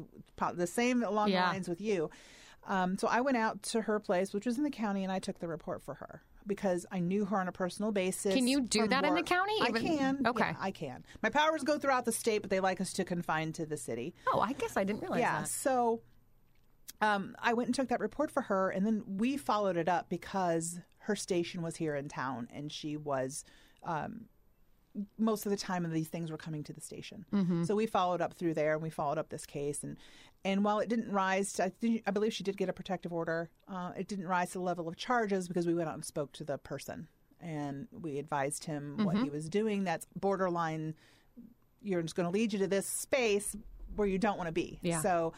the 0.54 0.66
same 0.66 1.02
along 1.02 1.30
Yeah. 1.30 1.46
the 1.46 1.52
lines 1.54 1.68
with 1.68 1.80
you." 1.80 2.10
Um, 2.66 2.98
so 2.98 3.08
I 3.08 3.22
went 3.22 3.38
out 3.38 3.62
to 3.64 3.80
her 3.82 3.98
place, 3.98 4.34
which 4.34 4.44
was 4.44 4.58
in 4.58 4.64
the 4.64 4.70
county, 4.70 5.02
and 5.02 5.10
I 5.10 5.18
took 5.18 5.38
the 5.38 5.48
report 5.48 5.82
for 5.82 5.94
her 5.94 6.22
because 6.46 6.84
I 6.92 6.98
knew 7.00 7.24
her 7.24 7.40
on 7.40 7.48
a 7.48 7.52
personal 7.52 7.92
basis. 7.92 8.34
Can 8.34 8.46
you 8.46 8.60
do 8.60 8.86
that 8.86 9.04
in 9.06 9.14
the 9.14 9.22
county? 9.22 9.54
I 9.62 9.68
Even- 9.70 9.82
can. 9.82 10.26
Okay. 10.26 10.44
Yeah, 10.50 10.56
I 10.60 10.70
can. 10.70 11.04
My 11.22 11.30
powers 11.30 11.62
go 11.62 11.78
throughout 11.78 12.04
the 12.04 12.12
state, 12.12 12.42
but 12.42 12.50
they 12.50 12.60
like 12.60 12.80
us 12.80 12.92
to 12.94 13.04
confine 13.04 13.52
to 13.54 13.64
the 13.64 13.78
city. 13.78 14.14
Oh, 14.30 14.40
I 14.40 14.52
guess 14.52 14.76
I 14.76 14.84
didn't 14.84 15.00
realize 15.00 15.20
yeah. 15.20 15.40
that. 15.40 15.48
So 15.48 16.02
um, 17.00 17.34
I 17.38 17.54
went 17.54 17.68
and 17.68 17.74
took 17.74 17.88
that 17.88 18.00
report 18.00 18.30
for 18.30 18.42
her, 18.42 18.68
and 18.68 18.84
then 18.86 19.02
we 19.06 19.38
followed 19.38 19.78
it 19.78 19.88
up 19.88 20.10
because 20.10 20.80
her 21.00 21.16
station 21.16 21.62
was 21.62 21.76
here 21.76 21.94
in 21.94 22.08
town, 22.08 22.48
and 22.52 22.72
she 22.72 22.96
was. 22.96 23.44
Um, 23.82 24.26
most 25.18 25.46
of 25.46 25.50
the 25.50 25.56
time 25.56 25.88
these 25.92 26.08
things 26.08 26.32
were 26.32 26.36
coming 26.36 26.64
to 26.64 26.72
the 26.72 26.80
station. 26.80 27.24
Mm-hmm. 27.32 27.62
So 27.62 27.76
we 27.76 27.86
followed 27.86 28.20
up 28.20 28.34
through 28.34 28.54
there 28.54 28.72
and 28.72 28.82
we 28.82 28.90
followed 28.90 29.18
up 29.18 29.28
this 29.28 29.46
case 29.46 29.84
and 29.84 29.96
and 30.44 30.64
while 30.64 30.80
it 30.80 30.88
didn't 30.88 31.12
rise 31.12 31.52
to, 31.54 31.66
I, 31.66 31.68
think, 31.68 32.02
I 32.06 32.10
believe 32.10 32.32
she 32.32 32.42
did 32.42 32.56
get 32.56 32.68
a 32.68 32.72
protective 32.72 33.12
order. 33.12 33.50
Uh, 33.68 33.92
it 33.96 34.08
didn't 34.08 34.26
rise 34.26 34.48
to 34.48 34.58
the 34.58 34.64
level 34.64 34.88
of 34.88 34.96
charges 34.96 35.46
because 35.46 35.64
we 35.66 35.74
went 35.74 35.88
out 35.88 35.94
and 35.94 36.04
spoke 36.04 36.32
to 36.32 36.44
the 36.44 36.58
person 36.58 37.06
and 37.40 37.88
we 37.92 38.18
advised 38.18 38.64
him 38.64 39.04
what 39.04 39.16
he 39.16 39.30
was 39.30 39.48
doing. 39.48 39.84
That's 39.84 40.06
borderline. 40.16 40.94
You're 41.82 42.02
just 42.02 42.14
going 42.14 42.26
to 42.26 42.32
lead 42.32 42.52
you 42.52 42.58
to 42.60 42.66
this 42.66 42.86
space 42.86 43.56
where 43.96 44.08
you 44.08 44.18
don't 44.18 44.36
want 44.36 44.48
to 44.48 44.52
be. 44.52 44.78
Yeah. 44.82 45.00
So 45.00 45.32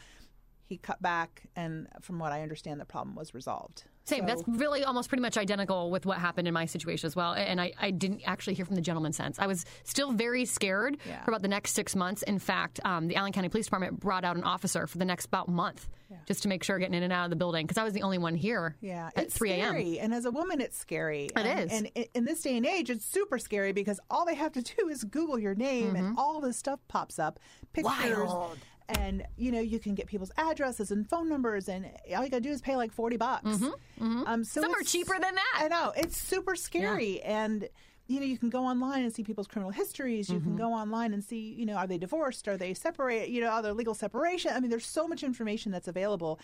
he 0.66 0.78
cut 0.78 1.00
back, 1.02 1.42
and 1.54 1.88
from 2.00 2.18
what 2.18 2.32
I 2.32 2.42
understand, 2.42 2.80
the 2.80 2.84
problem 2.84 3.14
was 3.14 3.34
resolved. 3.34 3.84
Same. 4.04 4.20
So- 4.20 4.26
That's 4.26 4.42
really 4.48 4.84
almost 4.84 5.08
pretty 5.08 5.22
much 5.22 5.36
identical 5.36 5.90
with 5.90 6.06
what 6.06 6.18
happened 6.18 6.48
in 6.48 6.54
my 6.54 6.64
situation 6.66 7.06
as 7.06 7.14
well. 7.16 7.34
And 7.34 7.60
I, 7.60 7.72
I 7.80 7.90
didn't 7.90 8.22
actually 8.26 8.54
hear 8.54 8.64
from 8.64 8.74
the 8.76 8.82
gentleman 8.82 9.12
since. 9.12 9.38
I 9.38 9.46
was 9.46 9.64
still 9.84 10.12
very 10.12 10.44
scared 10.44 10.98
Yeah. 11.06 11.22
for 11.24 11.30
about 11.30 11.42
the 11.42 11.48
next 11.48 11.72
six 11.72 11.94
months. 11.94 12.22
In 12.22 12.38
fact, 12.38 12.80
um, 12.84 13.08
the 13.08 13.16
Allen 13.16 13.32
County 13.32 13.48
Police 13.48 13.66
Department 13.66 14.00
brought 14.00 14.24
out 14.24 14.36
an 14.36 14.44
officer 14.44 14.86
for 14.86 14.98
the 14.98 15.04
next 15.04 15.26
about 15.26 15.48
month 15.48 15.88
just 16.26 16.42
to 16.42 16.48
make 16.48 16.62
sure 16.62 16.78
getting 16.78 16.92
in 16.94 17.02
and 17.02 17.10
out 17.12 17.24
of 17.24 17.30
the 17.30 17.36
building 17.36 17.64
because 17.64 17.78
I 17.78 17.84
was 17.84 17.94
the 17.94 18.02
only 18.02 18.18
one 18.18 18.34
here 18.34 18.76
Yeah, 18.82 19.08
at 19.16 19.24
it's 19.24 19.34
3 19.38 19.52
a.m. 19.52 19.68
scary. 19.70 19.98
And 19.98 20.12
as 20.12 20.26
a 20.26 20.30
woman, 20.30 20.60
it's 20.60 20.76
scary. 20.76 21.24
It 21.24 21.32
and, 21.36 21.60
is. 21.60 21.72
And 21.72 22.06
in 22.12 22.24
this 22.26 22.42
day 22.42 22.54
and 22.58 22.66
age, 22.66 22.90
it's 22.90 23.06
super 23.06 23.38
scary 23.38 23.72
because 23.72 23.98
all 24.10 24.26
they 24.26 24.34
have 24.34 24.52
to 24.52 24.62
do 24.62 24.88
is 24.90 25.04
Google 25.04 25.38
your 25.38 25.54
name 25.54 25.96
and 25.96 26.18
all 26.18 26.42
this 26.42 26.58
stuff 26.58 26.80
pops 26.86 27.18
up. 27.18 27.40
Pictures. 27.72 27.94
Mm-hmm. 27.94 28.26
Wild. 28.26 28.58
And, 28.98 29.24
you 29.36 29.52
know, 29.52 29.60
you 29.60 29.78
can 29.78 29.94
get 29.94 30.06
people's 30.06 30.32
addresses 30.36 30.90
and 30.90 31.08
phone 31.08 31.28
numbers, 31.28 31.68
and 31.68 31.86
all 32.16 32.24
you 32.24 32.30
got 32.30 32.38
to 32.38 32.40
do 32.40 32.50
is 32.50 32.60
pay 32.60 32.76
like 32.76 32.92
40 32.92 33.16
bucks. 33.16 33.44
Um, 33.44 33.54
so 33.58 33.74
Mm-hmm. 34.00 34.42
Some 34.44 34.74
are 34.74 34.82
cheaper 34.82 35.14
than 35.18 35.34
that. 35.34 35.60
I 35.64 35.68
know. 35.68 35.92
It's 35.96 36.16
super 36.16 36.56
scary. 36.56 37.20
And, 37.22 37.68
you 38.08 38.18
know, 38.20 38.26
you 38.26 38.36
can 38.36 38.50
go 38.50 38.64
online 38.64 39.04
and 39.04 39.12
see 39.14 39.22
people's 39.22 39.46
criminal 39.46 39.70
histories. 39.70 40.28
You 40.28 40.36
Mm-hmm. 40.38 40.44
can 40.48 40.56
go 40.56 40.72
online 40.72 41.12
and 41.14 41.22
see, 41.22 41.52
you 41.52 41.64
know, 41.66 41.74
are 41.76 41.86
they 41.86 41.98
divorced? 41.98 42.48
Are 42.48 42.56
they 42.56 42.74
separated? 42.74 43.30
You 43.30 43.40
know, 43.42 43.48
are 43.48 43.62
there 43.62 43.72
legal 43.72 43.94
separation? 43.94 44.52
I 44.54 44.60
mean, 44.60 44.70
there's 44.70 44.86
so 44.86 45.06
much 45.06 45.22
information 45.22 45.70
that's 45.72 45.88
available. 45.88 46.38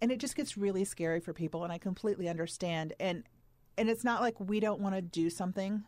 And 0.00 0.10
it 0.10 0.18
just 0.18 0.34
gets 0.36 0.56
really 0.56 0.84
scary 0.84 1.20
for 1.20 1.32
people. 1.32 1.62
And 1.64 1.72
I 1.72 1.78
completely 1.78 2.28
understand. 2.28 2.94
And, 2.98 3.24
and 3.78 3.88
it's 3.90 4.04
not 4.04 4.20
like 4.20 4.40
we 4.40 4.58
don't 4.58 4.80
want 4.80 4.94
to 4.94 5.02
do 5.02 5.30
something, 5.30 5.84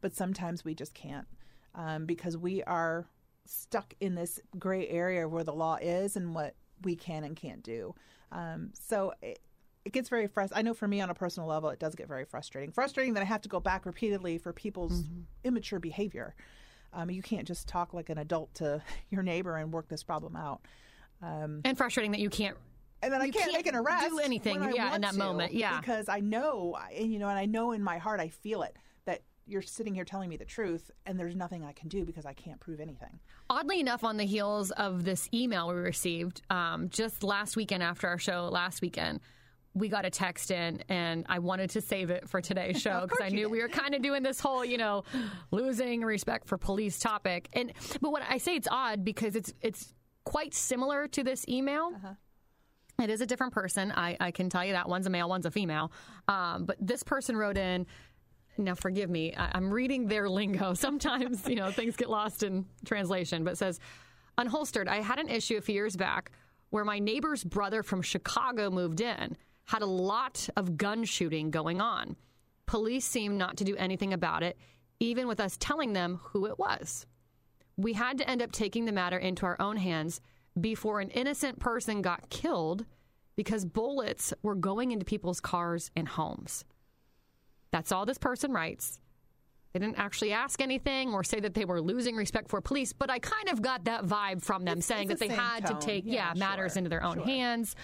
but 0.00 0.14
sometimes 0.14 0.64
we 0.64 0.74
just 0.74 0.94
can't 0.94 1.26
um, 1.74 2.06
because 2.06 2.36
we 2.36 2.62
are 2.62 3.06
stuck 3.50 3.94
in 4.00 4.14
this 4.14 4.40
gray 4.58 4.88
area 4.88 5.28
where 5.28 5.44
the 5.44 5.52
law 5.52 5.76
is 5.80 6.16
and 6.16 6.34
what 6.34 6.54
we 6.82 6.94
can 6.94 7.24
and 7.24 7.34
can't 7.36 7.62
do. 7.62 7.94
Um, 8.30 8.70
so 8.72 9.12
it, 9.22 9.40
it 9.84 9.92
gets 9.92 10.08
very 10.08 10.28
frustrating. 10.28 10.58
I 10.58 10.62
know 10.68 10.74
for 10.74 10.86
me 10.86 11.00
on 11.00 11.10
a 11.10 11.14
personal 11.14 11.48
level, 11.48 11.70
it 11.70 11.80
does 11.80 11.94
get 11.94 12.06
very 12.06 12.24
frustrating. 12.24 12.70
Frustrating 12.70 13.14
that 13.14 13.22
I 13.22 13.26
have 13.26 13.42
to 13.42 13.48
go 13.48 13.58
back 13.58 13.86
repeatedly 13.86 14.38
for 14.38 14.52
people's 14.52 15.04
immature 15.44 15.80
behavior. 15.80 16.34
Um, 16.92 17.10
you 17.10 17.22
can't 17.22 17.46
just 17.46 17.66
talk 17.66 17.92
like 17.92 18.08
an 18.08 18.18
adult 18.18 18.54
to 18.54 18.82
your 19.10 19.22
neighbor 19.22 19.56
and 19.56 19.72
work 19.72 19.88
this 19.88 20.04
problem 20.04 20.36
out. 20.36 20.60
and 21.64 21.76
frustrating 21.76 22.12
that 22.12 22.20
you 22.20 22.30
can't. 22.30 22.56
And 23.02 23.12
then 23.12 23.20
I 23.20 23.30
can't, 23.30 23.36
can't 23.36 23.52
make 23.52 23.66
an 23.66 23.74
arrest. 23.74 24.10
do 24.10 24.18
anything, 24.18 24.62
yeah, 24.74 24.94
in 24.94 25.00
that 25.00 25.14
moment, 25.14 25.54
yeah. 25.54 25.80
because 25.80 26.08
I 26.08 26.20
know, 26.20 26.78
and 26.94 27.10
you 27.10 27.18
know, 27.18 27.30
and 27.30 27.38
I 27.38 27.46
know 27.46 27.72
in 27.72 27.82
my 27.82 27.96
heart, 27.96 28.20
I 28.20 28.28
feel 28.28 28.62
it 28.62 28.76
you're 29.46 29.62
sitting 29.62 29.94
here 29.94 30.04
telling 30.04 30.28
me 30.28 30.36
the 30.36 30.44
truth, 30.44 30.90
and 31.06 31.18
there's 31.18 31.34
nothing 31.34 31.64
I 31.64 31.72
can 31.72 31.88
do 31.88 32.04
because 32.04 32.24
I 32.24 32.32
can't 32.32 32.60
prove 32.60 32.80
anything. 32.80 33.18
Oddly 33.48 33.80
enough, 33.80 34.04
on 34.04 34.16
the 34.16 34.24
heels 34.24 34.70
of 34.72 35.04
this 35.04 35.28
email 35.34 35.68
we 35.68 35.74
received 35.74 36.42
um, 36.50 36.88
just 36.88 37.22
last 37.22 37.56
weekend 37.56 37.82
after 37.82 38.06
our 38.06 38.18
show 38.18 38.48
last 38.50 38.80
weekend, 38.80 39.20
we 39.74 39.88
got 39.88 40.04
a 40.04 40.10
text 40.10 40.50
in, 40.50 40.82
and 40.88 41.24
I 41.28 41.38
wanted 41.38 41.70
to 41.70 41.80
save 41.80 42.10
it 42.10 42.28
for 42.28 42.40
today's 42.40 42.80
show 42.82 43.02
because 43.02 43.20
I 43.20 43.28
knew 43.28 43.48
we 43.48 43.60
were 43.60 43.68
kind 43.68 43.94
of 43.94 44.02
doing 44.02 44.22
this 44.22 44.40
whole, 44.40 44.64
you 44.64 44.78
know, 44.78 45.04
losing 45.50 46.02
respect 46.02 46.48
for 46.48 46.58
police 46.58 46.98
topic. 46.98 47.48
And 47.52 47.72
but 48.00 48.10
what 48.10 48.22
I 48.28 48.38
say 48.38 48.56
it's 48.56 48.68
odd 48.70 49.04
because 49.04 49.36
it's 49.36 49.52
it's 49.60 49.94
quite 50.24 50.54
similar 50.54 51.08
to 51.08 51.22
this 51.22 51.46
email. 51.48 51.92
It 53.00 53.08
is 53.08 53.20
a 53.22 53.26
different 53.26 53.54
person. 53.54 53.92
I, 53.92 54.16
I 54.20 54.30
can 54.30 54.50
tell 54.50 54.64
you 54.64 54.72
that 54.72 54.88
one's 54.88 55.06
a 55.06 55.10
male, 55.10 55.28
one's 55.28 55.46
a 55.46 55.50
female. 55.50 55.90
Um, 56.28 56.66
but 56.66 56.76
this 56.80 57.02
person 57.02 57.36
wrote 57.36 57.56
in. 57.56 57.86
Now, 58.64 58.74
forgive 58.74 59.10
me. 59.10 59.34
I, 59.36 59.50
I'm 59.54 59.72
reading 59.72 60.06
their 60.06 60.28
lingo. 60.28 60.74
Sometimes, 60.74 61.48
you 61.48 61.56
know, 61.56 61.70
things 61.70 61.96
get 61.96 62.10
lost 62.10 62.42
in 62.42 62.66
translation. 62.84 63.44
But 63.44 63.58
says, 63.58 63.80
unholstered. 64.38 64.88
I 64.88 65.00
had 65.00 65.18
an 65.18 65.28
issue 65.28 65.56
a 65.56 65.60
few 65.60 65.74
years 65.74 65.96
back 65.96 66.32
where 66.70 66.84
my 66.84 66.98
neighbor's 66.98 67.42
brother 67.42 67.82
from 67.82 68.02
Chicago 68.02 68.70
moved 68.70 69.00
in. 69.00 69.36
Had 69.64 69.82
a 69.82 69.86
lot 69.86 70.48
of 70.56 70.76
gun 70.76 71.04
shooting 71.04 71.50
going 71.50 71.80
on. 71.80 72.16
Police 72.66 73.04
seemed 73.04 73.36
not 73.36 73.56
to 73.58 73.64
do 73.64 73.76
anything 73.76 74.12
about 74.12 74.42
it, 74.42 74.56
even 75.00 75.26
with 75.26 75.40
us 75.40 75.56
telling 75.58 75.92
them 75.92 76.20
who 76.22 76.46
it 76.46 76.58
was 76.58 77.06
we 77.82 77.92
had 77.94 78.18
to 78.18 78.28
end 78.28 78.42
up 78.42 78.52
taking 78.52 78.84
the 78.84 78.92
matter 78.92 79.18
into 79.18 79.46
our 79.46 79.56
own 79.60 79.76
hands 79.76 80.20
before 80.60 81.00
an 81.00 81.10
innocent 81.10 81.58
person 81.58 82.02
got 82.02 82.28
killed 82.28 82.84
because 83.36 83.64
bullets 83.64 84.34
were 84.42 84.54
going 84.54 84.92
into 84.92 85.04
people's 85.04 85.40
cars 85.40 85.90
and 85.96 86.06
homes. 86.06 86.64
That's 87.72 87.92
all 87.92 88.06
this 88.06 88.18
person 88.18 88.52
writes. 88.52 89.00
They 89.72 89.78
didn't 89.78 89.98
actually 89.98 90.32
ask 90.32 90.60
anything 90.60 91.12
or 91.12 91.22
say 91.22 91.38
that 91.40 91.54
they 91.54 91.64
were 91.64 91.80
losing 91.80 92.16
respect 92.16 92.48
for 92.48 92.60
police, 92.60 92.92
but 92.92 93.08
I 93.08 93.20
kind 93.20 93.48
of 93.50 93.62
got 93.62 93.84
that 93.84 94.04
vibe 94.04 94.42
from 94.42 94.64
them 94.64 94.80
saying 94.80 95.10
it's 95.10 95.20
that 95.20 95.28
the 95.28 95.28
they 95.28 95.40
had 95.40 95.64
tone. 95.66 95.78
to 95.78 95.86
take 95.86 96.04
yeah, 96.06 96.32
Yeah, 96.34 96.38
matters 96.38 96.72
sure, 96.72 96.78
into 96.78 96.90
their 96.90 97.04
own 97.04 97.18
sure. 97.18 97.24
hands. 97.24 97.76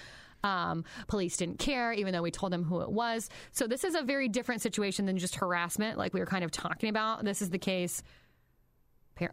Um, 0.43 0.85
police 1.07 1.37
didn't 1.37 1.59
care, 1.59 1.93
even 1.93 2.13
though 2.13 2.23
we 2.23 2.31
told 2.31 2.53
them 2.53 2.65
who 2.65 2.81
it 2.81 2.91
was. 2.91 3.31
So 3.53 3.67
this 3.67 3.85
is 3.85 3.95
a 3.95 4.03
very 4.03 4.29
different 4.29 4.63
situation 4.63 5.07
than 5.07 5.17
just 5.17 5.37
harassment, 5.37 5.97
like 5.97 6.13
we 6.13 6.21
were 6.21 6.27
kind 6.27 6.45
of 6.45 6.51
talking 6.51 6.89
about. 6.89 7.25
This 7.25 7.41
is 7.41 7.51
the 7.51 7.59
case 7.59 8.03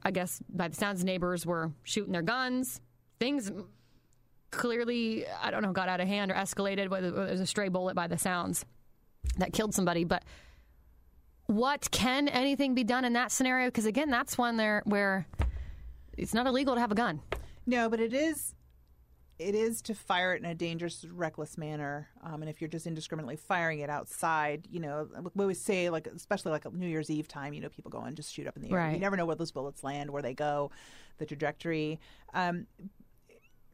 I 0.04 0.12
guess 0.12 0.42
by 0.48 0.70
the 0.70 0.76
sounds, 0.76 1.04
neighbors 1.04 1.46
were 1.46 1.72
shooting 1.84 2.14
their 2.14 2.22
guns. 2.22 2.80
Things 3.20 3.52
clearly, 4.52 5.26
I 5.28 5.52
don't 5.52 5.62
know, 5.62 5.74
got 5.74 5.90
out 5.90 6.00
of 6.00 6.08
hand 6.08 6.32
or 6.32 6.36
escalated. 6.36 6.90
Whether 6.90 7.08
it 7.08 7.32
was 7.32 7.42
a 7.42 7.46
stray 7.46 7.68
bullet 7.70 7.96
by 7.96 8.08
the 8.08 8.18
sounds 8.18 8.66
that 9.38 9.54
killed 9.54 9.74
somebody, 9.74 10.04
but 10.04 10.24
what 11.48 11.92
can 11.92 12.28
anything 12.28 12.74
be 12.74 12.84
done 12.84 13.06
in 13.06 13.14
that 13.14 13.32
scenario? 13.32 13.68
Because 13.68 13.86
again, 13.86 14.10
that's 14.10 14.38
one 14.38 14.58
there 14.58 14.82
where 14.86 15.28
it's 16.18 16.34
not 16.34 16.48
illegal 16.48 16.76
to 16.76 16.82
have 16.82 16.92
a 16.92 16.96
gun. 16.96 17.22
No, 17.66 17.90
but 17.90 18.00
it 18.00 18.14
is. 18.14 18.56
It 19.40 19.56
is 19.56 19.82
to 19.84 19.96
fire 19.96 20.36
it 20.36 20.44
in 20.44 20.46
a 20.46 20.54
dangerous, 20.54 21.04
reckless 21.12 21.58
manner, 21.58 22.08
um, 22.24 22.44
and 22.44 22.50
if 22.50 22.62
you're 22.62 22.70
just 22.70 22.86
indiscriminately 22.86 23.36
firing 23.36 23.80
it 23.80 23.90
outside, 23.90 24.68
you 24.70 24.80
know, 24.80 25.10
we 25.34 25.44
always 25.44 25.60
say, 25.60 25.90
like, 25.90 26.06
especially 26.08 26.52
like 26.52 26.66
a 26.66 26.70
New 26.70 26.88
Year's 26.88 27.10
Eve 27.10 27.28
time, 27.28 27.54
you 27.54 27.60
know, 27.60 27.68
people 27.68 27.90
go 27.90 28.00
and 28.02 28.16
just 28.16 28.32
shoot 28.32 28.46
up 28.46 28.56
in 28.56 28.62
the 28.62 28.70
air. 28.70 28.78
Right. 28.78 28.94
You 28.94 29.00
never 29.00 29.18
know 29.18 29.26
where 29.26 29.36
those 29.36 29.52
bullets 29.52 29.84
land, 29.84 30.12
where 30.12 30.22
they 30.22 30.36
go, 30.36 30.70
the 31.18 31.26
trajectory. 31.26 32.00
Um, 32.34 32.68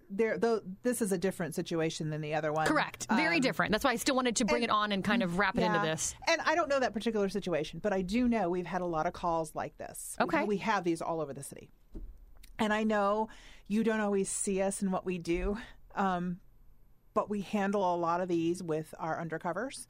there, 0.10 0.38
though, 0.38 0.62
this 0.84 1.02
is 1.02 1.12
a 1.12 1.18
different 1.18 1.56
situation 1.56 2.10
than 2.10 2.22
the 2.22 2.34
other 2.34 2.52
one. 2.52 2.66
Correct. 2.66 3.08
Very 3.12 3.36
Um, 3.36 3.42
different. 3.42 3.72
That's 3.72 3.84
why 3.84 3.92
I 3.92 3.96
still 3.96 4.16
wanted 4.16 4.36
to 4.38 4.46
bring 4.46 4.64
it 4.64 4.70
on 4.70 4.92
and 4.92 5.04
kind 5.04 5.22
of 5.22 5.38
wrap 5.38 5.58
it 5.58 5.64
into 5.64 5.80
this. 5.80 6.16
And 6.28 6.42
I 6.46 6.56
don't 6.56 6.68
know 6.70 6.80
that 6.80 6.94
particular 6.94 7.30
situation, 7.30 7.80
but 7.80 7.94
I 7.94 8.02
do 8.02 8.28
know 8.28 8.50
we've 8.50 8.66
had 8.66 8.82
a 8.82 8.86
lot 8.86 9.06
of 9.06 9.14
calls 9.14 9.54
like 9.56 9.78
this. 9.78 10.16
Okay. 10.20 10.44
We 10.46 10.58
have 10.58 10.84
these 10.84 11.02
all 11.02 11.22
over 11.22 11.34
the 11.34 11.44
city. 11.44 11.70
And 12.58 12.74
I 12.74 12.84
know 12.84 13.30
you 13.68 13.84
don't 13.84 14.00
always 14.00 14.30
see 14.30 14.62
us 14.62 14.82
and 14.82 14.92
what 14.92 15.06
we 15.06 15.18
do, 15.18 15.58
um, 15.96 16.40
but 17.14 17.30
we 17.30 17.42
handle 17.42 17.96
a 17.96 17.98
lot 17.98 18.20
of 18.20 18.28
these 18.28 18.62
with 18.64 18.94
our 19.00 19.24
undercovers. 19.24 19.88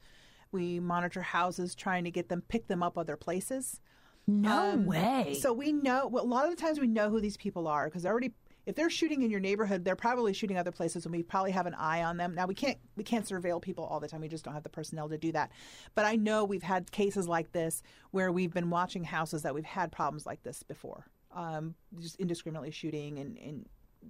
We 0.52 0.80
monitor 0.80 1.22
houses 1.22 1.74
trying 1.74 2.04
to 2.04 2.10
get 2.10 2.28
them, 2.28 2.42
pick 2.48 2.66
them 2.68 2.82
up 2.82 2.98
other 2.98 3.16
places. 3.16 3.80
No 4.26 4.76
way. 4.76 5.38
So 5.40 5.52
we 5.52 5.72
know, 5.72 6.06
well, 6.06 6.22
a 6.22 6.26
lot 6.26 6.44
of 6.44 6.50
the 6.50 6.56
times 6.60 6.78
we 6.78 6.86
know 6.86 7.08
who 7.10 7.20
these 7.20 7.36
people 7.36 7.66
are 7.66 7.86
because 7.86 8.02
they're 8.02 8.12
already, 8.12 8.32
if 8.66 8.76
they're 8.76 8.90
shooting 8.90 9.22
in 9.22 9.30
your 9.30 9.40
neighborhood, 9.40 9.84
they're 9.84 9.96
probably 9.96 10.32
shooting 10.32 10.56
other 10.56 10.70
places 10.70 11.04
and 11.04 11.14
we 11.14 11.22
probably 11.22 11.50
have 11.50 11.66
an 11.66 11.74
eye 11.74 12.02
on 12.02 12.16
them. 12.16 12.34
Now 12.34 12.46
we 12.46 12.54
can't, 12.54 12.78
we 12.96 13.04
can't 13.04 13.26
surveil 13.26 13.60
people 13.60 13.84
all 13.84 14.00
the 14.00 14.08
time. 14.08 14.20
We 14.20 14.28
just 14.28 14.44
don't 14.44 14.54
have 14.54 14.62
the 14.62 14.68
personnel 14.68 15.08
to 15.08 15.18
do 15.18 15.32
that. 15.32 15.50
But 15.94 16.04
I 16.04 16.16
know 16.16 16.44
we've 16.44 16.62
had 16.62 16.90
cases 16.90 17.26
like 17.26 17.52
this 17.52 17.82
where 18.10 18.30
we've 18.30 18.52
been 18.52 18.70
watching 18.70 19.04
houses 19.04 19.42
that 19.42 19.54
we've 19.54 19.64
had 19.64 19.90
problems 19.92 20.26
like 20.26 20.42
this 20.42 20.62
before. 20.62 21.06
Um, 21.32 21.74
just 21.98 22.16
indiscriminately 22.16 22.72
shooting 22.72 23.18
and, 23.18 23.38
and 23.38 23.66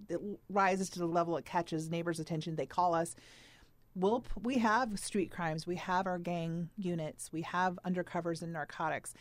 it 0.08 0.20
rises 0.48 0.88
to 0.90 0.98
the 0.98 1.06
level 1.06 1.36
it 1.36 1.44
catches 1.44 1.90
neighbors' 1.90 2.20
attention. 2.20 2.56
They 2.56 2.66
call 2.66 2.94
us 2.94 3.14
we'll 3.94 4.24
we 4.42 4.58
have 4.58 4.98
street 4.98 5.30
crimes 5.30 5.66
we 5.66 5.76
have 5.76 6.06
our 6.06 6.18
gang 6.18 6.68
units 6.76 7.32
we 7.32 7.42
have 7.42 7.78
undercovers 7.86 8.42
and 8.42 8.52
narcotics 8.52 9.14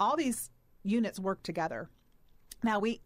all 0.00 0.16
these 0.16 0.50
units 0.82 1.18
work 1.18 1.42
together 1.42 1.88
now 2.62 2.78
we 2.78 3.00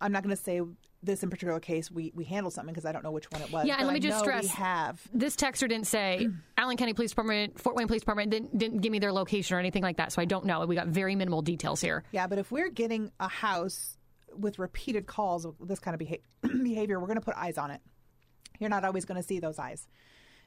i'm 0.00 0.12
not 0.12 0.22
going 0.22 0.34
to 0.34 0.42
say 0.42 0.60
this 1.02 1.22
in 1.22 1.30
particular 1.30 1.60
case 1.60 1.90
we 1.90 2.10
we 2.14 2.24
handle 2.24 2.50
something 2.50 2.72
because 2.74 2.84
i 2.86 2.90
don't 2.92 3.04
know 3.04 3.10
which 3.12 3.30
one 3.30 3.40
it 3.42 3.50
was 3.52 3.66
Yeah, 3.66 3.76
and 3.78 3.86
let 3.86 3.92
me 3.92 3.98
I 3.98 4.00
just 4.00 4.18
stress- 4.18 4.42
we 4.44 4.48
have 4.48 5.00
this 5.14 5.36
texter 5.36 5.68
didn't 5.68 5.86
say 5.86 6.28
Allen 6.58 6.76
County 6.76 6.94
Police 6.94 7.10
Department, 7.10 7.60
Fort 7.60 7.76
Wayne 7.76 7.86
Police 7.86 8.00
Department 8.02 8.30
didn't, 8.30 8.56
didn't 8.56 8.78
give 8.80 8.90
me 8.90 8.98
their 8.98 9.12
location 9.12 9.56
or 9.56 9.60
anything 9.60 9.82
like 9.82 9.98
that. 9.98 10.10
So 10.10 10.22
I 10.22 10.24
don't 10.24 10.46
know. 10.46 10.64
We 10.64 10.74
got 10.74 10.86
very 10.88 11.14
minimal 11.14 11.42
details 11.42 11.80
here. 11.80 12.02
yeah 12.12 12.26
but 12.26 12.38
if 12.38 12.50
we're 12.50 12.70
getting 12.70 13.10
a 13.20 13.28
house 13.28 13.98
with 14.34 14.58
repeated 14.58 15.06
calls 15.06 15.44
of 15.44 15.54
this 15.60 15.78
kind 15.78 15.94
of 15.94 15.98
beha- 15.98 16.18
behavior 16.62 16.98
we're 16.98 17.06
going 17.06 17.18
to 17.18 17.24
put 17.24 17.36
eyes 17.36 17.58
on 17.58 17.70
it 17.70 17.80
you're 18.58 18.70
not 18.70 18.84
always 18.84 19.04
going 19.04 19.20
to 19.20 19.26
see 19.26 19.38
those 19.38 19.58
eyes 19.58 19.86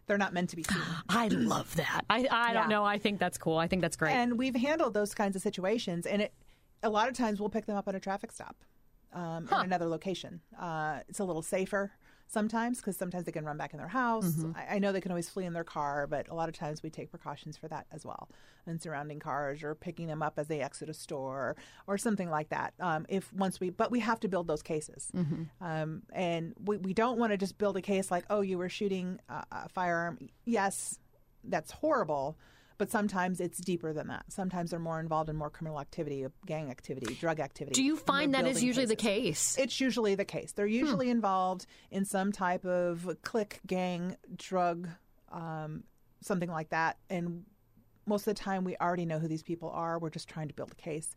they're 0.07 0.17
not 0.17 0.33
meant 0.33 0.49
to 0.49 0.55
be 0.55 0.63
seen 0.63 0.81
I 1.09 1.27
love 1.27 1.75
that. 1.75 2.01
I, 2.09 2.27
I 2.31 2.53
Yeah. 2.53 2.53
don't 2.53 2.69
know. 2.69 2.83
I 2.83 2.97
think 2.97 3.19
that's 3.19 3.37
cool. 3.37 3.57
I 3.57 3.67
think 3.67 3.83
that's 3.83 3.95
great. 3.95 4.13
And 4.13 4.37
we've 4.39 4.55
handled 4.55 4.95
those 4.95 5.13
kinds 5.13 5.35
of 5.35 5.41
situations, 5.43 6.07
and 6.07 6.23
it 6.23 6.33
a 6.81 6.89
lot 6.89 7.07
of 7.07 7.13
times 7.13 7.39
we'll 7.39 7.49
pick 7.49 7.65
them 7.67 7.75
up 7.77 7.87
at 7.87 7.93
a 7.93 7.99
traffic 7.99 8.31
stop 8.31 8.55
um, 9.13 9.47
in 9.47 9.65
another 9.65 9.87
location. 9.87 10.41
Uh, 10.59 10.99
it's 11.07 11.19
a 11.19 11.23
little 11.23 11.41
safer 11.41 11.91
sometimes 12.29 12.77
because 12.77 12.95
sometimes 12.95 13.25
they 13.25 13.31
can 13.31 13.43
run 13.43 13.57
back 13.57 13.73
in 13.73 13.79
their 13.79 13.87
house. 13.87 14.27
Mm-hmm. 14.27 14.51
I, 14.55 14.75
I 14.75 14.79
know 14.79 14.91
they 14.91 15.01
can 15.01 15.11
always 15.11 15.27
flee 15.27 15.45
in 15.45 15.53
their 15.53 15.63
car, 15.63 16.05
but 16.07 16.29
a 16.29 16.35
lot 16.35 16.47
of 16.47 16.55
times 16.55 16.83
we 16.83 16.89
take 16.89 17.09
precautions 17.09 17.57
for 17.57 17.67
that 17.69 17.87
as 17.91 18.05
well. 18.05 18.29
And 18.67 18.79
surrounding 18.79 19.19
cars 19.19 19.63
or 19.63 19.73
picking 19.73 20.05
them 20.05 20.21
up 20.21 20.37
as 20.37 20.47
they 20.47 20.61
exit 20.61 20.89
a 20.89 20.93
store 20.93 21.55
or 21.87 21.97
something 21.97 22.29
like 22.29 22.49
that. 22.49 22.73
Um, 22.79 23.07
if 23.09 23.33
once 23.33 23.59
we, 23.59 23.71
but 23.71 23.89
we 23.89 23.99
have 24.01 24.19
to 24.19 24.27
build 24.27 24.47
those 24.47 24.61
cases. 24.61 25.09
Mm-hmm. 25.15 25.43
Um, 25.59 26.03
and 26.13 26.53
we, 26.63 26.77
we 26.77 26.93
don't 26.93 27.17
want 27.17 27.31
to 27.31 27.37
just 27.37 27.57
build 27.57 27.77
a 27.77 27.81
case 27.81 28.11
like, 28.11 28.25
oh, 28.29 28.41
you 28.41 28.59
were 28.59 28.69
shooting 28.69 29.19
a, 29.27 29.43
a 29.51 29.69
firearm. 29.69 30.29
Yes, 30.45 30.99
that's 31.43 31.71
horrible. 31.71 32.37
But 32.79 32.89
sometimes 32.89 33.41
it's 33.41 33.59
deeper 33.59 33.91
than 33.91 34.07
that. 34.07 34.23
Sometimes 34.29 34.71
they're 34.71 34.79
more 34.79 35.01
involved 35.01 35.29
in 35.29 35.35
more 35.35 35.49
criminal 35.49 35.81
activity, 35.81 36.25
gang 36.45 36.71
activity, 36.71 37.13
drug 37.13 37.41
activity. 37.41 37.73
Do 37.75 37.83
you 37.83 37.97
find 37.97 38.33
that 38.33 38.47
is 38.47 38.63
usually 38.63 38.85
the 38.85 38.95
case? 38.95 39.57
It's 39.59 39.81
usually 39.81 40.15
the 40.15 40.23
case. 40.23 40.53
They're 40.53 40.65
usually 40.65 41.09
involved 41.09 41.65
in 41.91 42.05
some 42.05 42.31
type 42.31 42.65
of 42.65 43.17
clique, 43.21 43.59
gang, 43.67 44.15
drug, 44.37 44.87
um, 45.29 45.83
something 46.21 46.49
like 46.49 46.69
that. 46.69 46.97
And 47.09 47.43
most 48.05 48.21
of 48.21 48.33
the 48.33 48.41
time, 48.41 48.63
we 48.63 48.77
already 48.77 49.05
know 49.05 49.19
who 49.19 49.27
these 49.27 49.43
people 49.43 49.69
are. 49.69 49.99
We're 49.99 50.09
just 50.09 50.29
trying 50.29 50.47
to 50.47 50.53
build 50.53 50.71
a 50.71 50.75
case, 50.75 51.13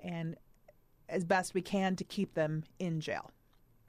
and 0.00 0.36
as 1.08 1.24
best 1.24 1.54
we 1.54 1.62
can 1.62 1.96
to 1.96 2.04
keep 2.04 2.34
them 2.34 2.64
in 2.78 3.00
jail. 3.00 3.30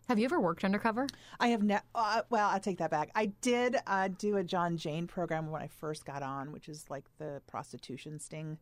Have 0.07 0.19
you 0.19 0.25
ever 0.25 0.39
worked 0.39 0.63
undercover? 0.63 1.05
I 1.37 1.49
have 1.49 1.63
ne- 1.63 1.81
uh, 1.93 2.21
well, 2.29 2.49
I 2.49 2.59
take 2.59 2.77
that 2.77 2.91
back. 2.91 3.11
I 3.13 3.25
did 3.41 3.75
uh, 3.85 4.07
do 4.17 4.37
a 4.37 4.43
John 4.43 4.77
Jane 4.77 5.05
program 5.05 5.51
when 5.51 5.61
I 5.61 5.67
first 5.67 6.05
got 6.05 6.23
on, 6.23 6.53
which 6.53 6.69
is 6.69 6.85
like 6.89 7.03
the 7.17 7.41
prostitution 7.45 8.17
sting 8.19 8.57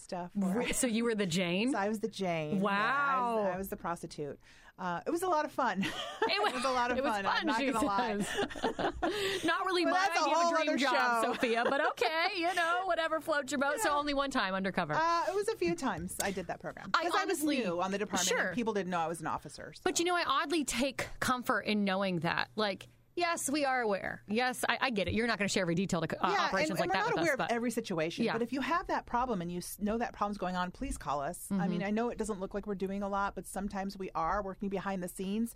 stuff. 0.00 0.30
So 0.72 0.86
you 0.86 1.04
were 1.04 1.14
the 1.14 1.26
Jane? 1.26 1.72
so 1.72 1.78
I 1.78 1.88
was 1.88 2.00
the 2.00 2.08
Jane. 2.08 2.50
Yeah, 2.50 2.56
I, 2.56 2.56
was, 2.56 2.62
Wow. 2.62 3.50
I 3.54 3.58
was 3.58 3.68
the 3.68 3.76
prostitute. 3.76 4.38
Uh, 4.78 4.98
it 5.06 5.10
was 5.10 5.22
a 5.22 5.28
lot 5.28 5.44
of 5.44 5.52
fun. 5.52 5.84
It 6.28 6.54
was 6.54 6.64
a 6.64 6.70
lot 6.70 6.90
of 6.90 6.96
it 6.96 7.04
was 7.04 7.12
fun. 7.12 7.24
fun, 7.24 7.34
I'm 7.40 7.46
not 7.46 7.58
gonna 7.60 7.84
lie. 7.86 8.18
says. 8.18 9.44
Not 9.44 9.66
really 9.66 9.84
my 9.84 9.90
that's 9.92 10.18
a 10.18 10.22
idea 10.22 10.34
of 10.34 10.42
whole 10.42 10.54
a 10.56 10.64
dream 10.64 10.78
job, 10.78 11.24
show. 11.24 11.32
Sophia, 11.34 11.64
but 11.68 11.84
okay, 11.88 12.28
you 12.38 12.54
know, 12.54 12.82
whatever 12.84 13.20
floats 13.20 13.52
your 13.52 13.58
boat. 13.58 13.74
So 13.80 13.90
only 13.90 14.14
one 14.14 14.30
time 14.30 14.54
undercover. 14.54 14.94
Uh, 14.94 15.22
it 15.28 15.34
was 15.34 15.48
a 15.48 15.56
few 15.56 15.74
times 15.74 16.14
I 16.22 16.30
did 16.30 16.46
that 16.46 16.60
program 16.60 16.90
I 16.94 17.04
because 17.04 17.18
I, 17.18 17.22
honestly- 17.22 17.56
was 17.58 17.66
new 17.66 17.82
on 17.82 17.90
the 17.90 17.98
department. 17.98 18.28
Sure. 18.28 18.52
People 18.54 18.72
didn't 18.72 18.90
know 18.90 19.00
I 19.00 19.08
was 19.08 19.20
an 19.20 19.26
officer. 19.26 19.72
so. 19.74 19.80
But 19.84 19.98
you 19.98 20.04
know, 20.04 20.14
I 20.14 20.24
oddly 20.26 20.64
take 20.64 21.08
comfort 21.20 21.60
in 21.66 21.84
knowing 21.84 22.20
that. 22.20 22.48
Like, 22.56 22.88
yes, 23.16 23.48
we 23.50 23.64
are 23.64 23.80
aware. 23.80 24.22
Yes, 24.28 24.64
I, 24.68 24.78
I 24.80 24.90
get 24.90 25.08
it. 25.08 25.14
You're 25.14 25.26
not 25.26 25.38
going 25.38 25.48
to 25.48 25.52
share 25.52 25.62
every 25.62 25.74
detail 25.74 26.00
to 26.00 26.24
uh, 26.26 26.30
yeah, 26.30 26.40
operations 26.46 26.70
and, 26.70 26.78
like 26.80 26.84
and 26.88 26.90
that 26.94 27.04
we're 27.06 27.10
not 27.10 27.18
aware 27.22 27.32
us. 27.32 27.36
But 27.38 27.50
of 27.50 27.56
every 27.56 27.70
situation. 27.70 28.24
Yeah. 28.24 28.32
But 28.32 28.42
if 28.42 28.52
you 28.52 28.60
have 28.60 28.86
that 28.88 29.06
problem 29.06 29.40
and 29.42 29.50
you 29.50 29.60
know 29.78 29.98
that 29.98 30.12
problem's 30.12 30.38
going 30.38 30.56
on, 30.56 30.70
please 30.70 30.96
call 30.98 31.20
us. 31.20 31.46
I 31.50 31.54
Mm-hmm. 31.54 31.70
mean, 31.70 31.82
I 31.82 31.90
know 31.90 32.08
it 32.10 32.18
doesn't 32.18 32.40
look 32.40 32.54
like 32.54 32.66
we're 32.66 32.74
doing 32.74 33.02
a 33.02 33.08
lot, 33.08 33.34
but 33.34 33.46
sometimes 33.46 33.98
we 33.98 34.10
are 34.14 34.42
working 34.42 34.68
behind 34.68 35.02
the 35.02 35.08
scenes 35.08 35.54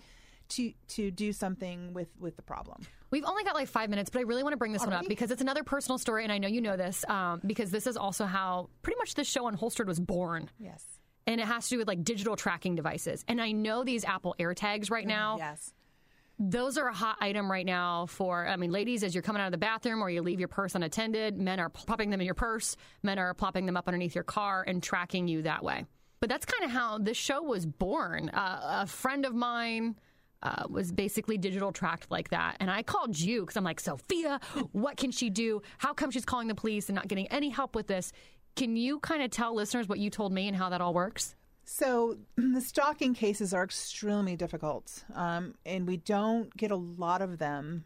to 0.51 0.73
to 0.89 1.11
do 1.11 1.33
something 1.33 1.95
with 1.95 2.09
with 2.19 2.37
the 2.37 2.43
problem. 2.43 2.83
We've 3.11 3.25
only 3.25 3.45
got 3.45 3.55
like 3.55 3.69
five 3.69 3.89
minutes, 3.91 4.11
but 4.11 4.19
I 4.19 4.23
really 4.23 4.43
want 4.43 4.53
to 4.53 4.57
bring 4.59 4.73
this 4.73 4.83
one 4.85 4.93
up 4.93 5.07
because 5.09 5.31
it's 5.31 5.41
another 5.41 5.63
personal 5.65 5.99
story, 5.99 6.25
and 6.25 6.33
I 6.33 6.39
know 6.39 6.49
you 6.49 6.61
know 6.61 6.77
this 6.77 7.05
um, 7.09 7.41
because 7.47 7.71
this 7.71 7.87
is 7.87 7.97
also 7.97 8.27
how 8.27 8.69
pretty 8.83 8.99
much 8.99 9.15
this 9.15 9.29
show 9.29 9.45
Unholstered 9.51 9.87
was 9.87 10.01
born. 10.01 10.51
Yes. 10.59 10.85
And 11.27 11.41
it 11.41 11.47
has 11.47 11.65
to 11.69 11.71
do 11.77 11.79
with 11.79 11.89
like 11.89 12.05
digital 12.05 12.37
tracking 12.37 12.75
devices. 12.75 13.25
And 13.27 13.41
I 13.41 13.53
know 13.53 13.83
these 13.85 14.05
Apple 14.05 14.35
AirTags 14.39 14.91
right 14.91 15.07
now, 15.07 15.39
Yes. 15.39 15.73
Those 16.39 16.77
are 16.79 16.89
a 16.89 16.95
hot 16.95 17.17
item 17.21 17.51
right 17.51 17.67
now 17.67 18.07
for, 18.07 18.47
I 18.47 18.57
mean, 18.57 18.73
ladies, 18.73 19.05
as 19.05 19.15
you're 19.15 19.23
coming 19.23 19.41
out 19.41 19.47
of 19.47 19.53
the 19.53 19.59
bathroom 19.59 20.03
or 20.03 20.11
you 20.11 20.21
leave 20.21 20.41
your 20.41 20.49
purse 20.49 20.75
unattended, 20.75 21.39
men 21.39 21.61
are 21.61 21.69
popping 21.69 22.11
them 22.11 22.21
in 22.21 22.25
your 22.25 22.35
purse, 22.35 22.77
men 23.03 23.19
are 23.19 23.35
plopping 23.35 23.67
them 23.67 23.77
up 23.77 23.87
underneath 23.87 24.15
your 24.15 24.25
car 24.25 24.65
and 24.67 24.83
tracking 24.83 25.29
you 25.29 25.43
that 25.43 25.63
way. 25.63 25.85
But 26.21 26.31
that's 26.31 26.45
kind 26.45 26.65
of 26.65 26.71
how 26.71 26.99
this 26.99 27.17
show 27.17 27.43
was 27.43 27.67
born. 27.67 28.31
Uh, 28.31 28.83
a 28.83 28.87
friend 28.87 29.25
of 29.25 29.35
mine 29.35 29.97
uh, 30.43 30.65
was 30.69 30.91
basically 30.91 31.39
digital 31.39 31.71
tracked 31.73 32.11
like 32.11 32.31
that. 32.31 32.57
And 32.61 32.71
I 32.71 32.83
called 32.83 33.19
you 33.19 33.43
because 33.43 33.57
I'm 33.57 33.65
like, 33.65 33.81
Sophia, 33.81 34.41
what 34.73 34.97
can 34.97 35.11
she 35.11 35.31
do? 35.31 35.63
How 35.79 35.93
come 35.95 36.11
she's 36.11 36.25
calling 36.25 36.49
the 36.49 36.55
police 36.55 36.89
and 36.89 36.97
not 36.97 37.09
getting 37.09 37.29
any 37.29 37.49
help 37.49 37.75
with 37.75 37.87
this? 37.87 38.13
Can 38.57 38.77
you 38.77 39.01
kind 39.01 39.23
of 39.23 39.31
tell 39.31 39.55
listeners 39.55 39.89
what 39.89 39.99
you 39.99 40.11
told 40.11 40.33
me 40.33 40.49
and 40.49 40.57
how 40.57 40.69
that 40.71 40.81
all 40.81 40.95
works? 40.95 41.35
So 41.65 42.19
the 42.37 42.61
stalking 42.61 43.15
cases 43.15 43.55
are 43.55 43.65
extremely 43.65 44.37
difficult, 44.37 45.05
um, 45.15 45.55
and 45.65 45.87
we 45.87 45.97
don't 45.97 46.55
get 46.57 46.71
a 46.71 46.77
lot 46.77 47.23
of 47.23 47.39
them. 47.39 47.85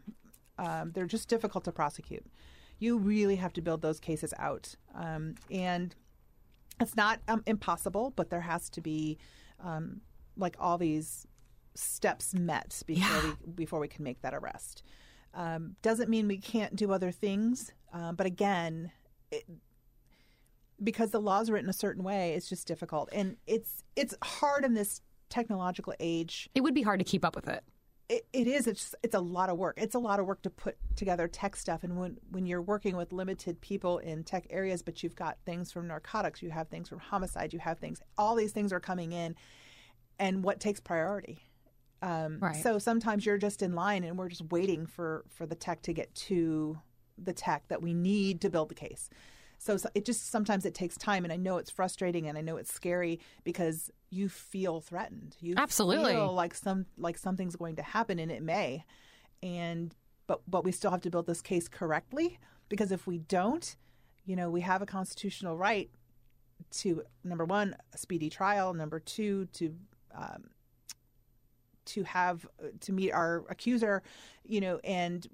Um, 0.57 0.91
they're 0.93 1.05
just 1.05 1.29
difficult 1.29 1.63
to 1.65 1.71
prosecute. 1.71 2.25
You 2.79 2.97
really 2.97 3.37
have 3.37 3.53
to 3.53 3.61
build 3.61 3.81
those 3.81 3.99
cases 3.99 4.33
out, 4.37 4.75
um, 4.95 5.35
and 5.49 5.95
it's 6.79 6.95
not 6.95 7.19
um, 7.27 7.43
impossible, 7.45 8.13
but 8.15 8.29
there 8.29 8.41
has 8.41 8.69
to 8.71 8.81
be 8.81 9.17
um, 9.63 10.01
like 10.37 10.55
all 10.59 10.77
these 10.77 11.27
steps 11.75 12.33
met 12.33 12.81
before 12.85 13.21
we 13.23 13.51
before 13.51 13.79
we 13.79 13.87
can 13.87 14.03
make 14.03 14.21
that 14.21 14.33
arrest. 14.33 14.83
Um, 15.33 15.75
doesn't 15.81 16.09
mean 16.09 16.27
we 16.27 16.37
can't 16.37 16.75
do 16.75 16.91
other 16.91 17.11
things, 17.11 17.71
uh, 17.93 18.11
but 18.13 18.25
again, 18.25 18.91
it, 19.31 19.45
because 20.83 21.11
the 21.11 21.21
laws 21.21 21.49
are 21.49 21.53
written 21.53 21.69
a 21.69 21.73
certain 21.73 22.03
way, 22.03 22.33
it's 22.33 22.49
just 22.49 22.67
difficult, 22.67 23.09
and 23.11 23.37
it's 23.47 23.83
it's 23.95 24.15
hard 24.23 24.65
in 24.65 24.73
this 24.73 25.01
technological 25.29 25.93
age. 25.99 26.49
It 26.55 26.61
would 26.61 26.73
be 26.73 26.81
hard 26.81 26.99
to 26.99 27.05
keep 27.05 27.23
up 27.23 27.35
with 27.35 27.47
it. 27.47 27.63
It, 28.07 28.25
it 28.33 28.47
is. 28.47 28.65
It's 28.65 28.95
it's 29.03 29.15
a 29.15 29.19
lot 29.19 29.49
of 29.49 29.57
work. 29.57 29.75
It's 29.77 29.95
a 29.95 29.99
lot 29.99 30.19
of 30.19 30.25
work 30.25 30.41
to 30.43 30.49
put 30.49 30.77
together 30.95 31.27
tech 31.27 31.55
stuff, 31.55 31.83
and 31.83 31.97
when 31.97 32.17
when 32.31 32.45
you're 32.45 32.61
working 32.61 32.95
with 32.95 33.13
limited 33.13 33.61
people 33.61 33.99
in 33.99 34.23
tech 34.23 34.47
areas, 34.49 34.81
but 34.81 35.03
you've 35.03 35.15
got 35.15 35.37
things 35.45 35.71
from 35.71 35.87
narcotics, 35.87 36.41
you 36.41 36.49
have 36.49 36.69
things 36.69 36.89
from 36.89 36.99
homicide, 36.99 37.53
you 37.53 37.59
have 37.59 37.77
things. 37.77 38.01
All 38.17 38.35
these 38.35 38.51
things 38.51 38.73
are 38.73 38.79
coming 38.79 39.11
in, 39.11 39.35
and 40.17 40.43
what 40.43 40.59
takes 40.59 40.79
priority? 40.79 41.43
Um, 42.01 42.39
Right. 42.39 42.55
So 42.55 42.79
sometimes 42.79 43.25
you're 43.25 43.37
just 43.37 43.61
in 43.61 43.73
line, 43.73 44.03
and 44.03 44.17
we're 44.17 44.29
just 44.29 44.49
waiting 44.51 44.87
for 44.87 45.25
for 45.29 45.45
the 45.45 45.55
tech 45.55 45.83
to 45.83 45.93
get 45.93 46.13
to 46.15 46.79
the 47.17 47.33
tech 47.33 47.67
that 47.67 47.81
we 47.81 47.93
need 47.93 48.41
to 48.41 48.49
build 48.49 48.69
the 48.69 48.75
case. 48.75 49.09
So 49.59 49.75
so 49.75 49.89
it 49.93 50.05
just 50.05 50.31
sometimes 50.31 50.65
it 50.65 50.73
takes 50.73 50.97
time, 50.97 51.25
and 51.25 51.33
I 51.33 51.35
know 51.35 51.57
it's 51.57 51.69
frustrating, 51.69 52.27
and 52.27 52.37
I 52.37 52.41
know 52.41 52.55
it's 52.55 52.73
scary 52.73 53.19
because 53.43 53.91
you 54.09 54.29
feel 54.29 54.79
threatened. 54.79 55.35
You 55.41 55.55
Absolutely. 55.57 56.13
feel 56.13 56.33
like 56.33 56.55
some 56.55 56.85
like 56.97 57.17
something's 57.17 57.57
going 57.57 57.75
to 57.75 57.83
happen, 57.83 58.19
and 58.19 58.31
it 58.31 58.41
may. 58.41 58.85
And 59.43 59.93
but 60.27 60.41
but 60.47 60.63
we 60.63 60.71
still 60.71 60.91
have 60.91 61.01
to 61.01 61.09
build 61.09 61.27
this 61.27 61.41
case 61.41 61.67
correctly 61.67 62.39
because 62.69 62.91
if 62.93 63.05
we 63.05 63.17
don't, 63.17 63.75
you 64.25 64.37
know, 64.37 64.49
we 64.49 64.61
have 64.61 64.81
a 64.81 64.85
constitutional 64.85 65.57
right 65.57 65.89
to 66.71 67.03
number 67.25 67.43
one 67.43 67.75
a 67.93 67.97
speedy 67.97 68.29
trial, 68.29 68.73
number 68.73 68.99
two 68.99 69.45
to 69.53 69.75
um, 70.15 70.45
to 71.85 72.03
have 72.03 72.47
to 72.79 72.93
meet 72.93 73.11
our 73.11 73.43
accuser, 73.49 74.03
you 74.45 74.61
know, 74.61 74.79
and 74.85 75.27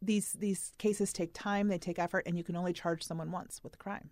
these 0.00 0.32
these 0.34 0.72
cases 0.78 1.12
take 1.12 1.32
time, 1.34 1.68
they 1.68 1.78
take 1.78 1.98
effort, 1.98 2.24
and 2.26 2.36
you 2.36 2.44
can 2.44 2.56
only 2.56 2.72
charge 2.72 3.02
someone 3.02 3.30
once 3.30 3.60
with 3.62 3.74
a 3.74 3.78
crime. 3.78 4.10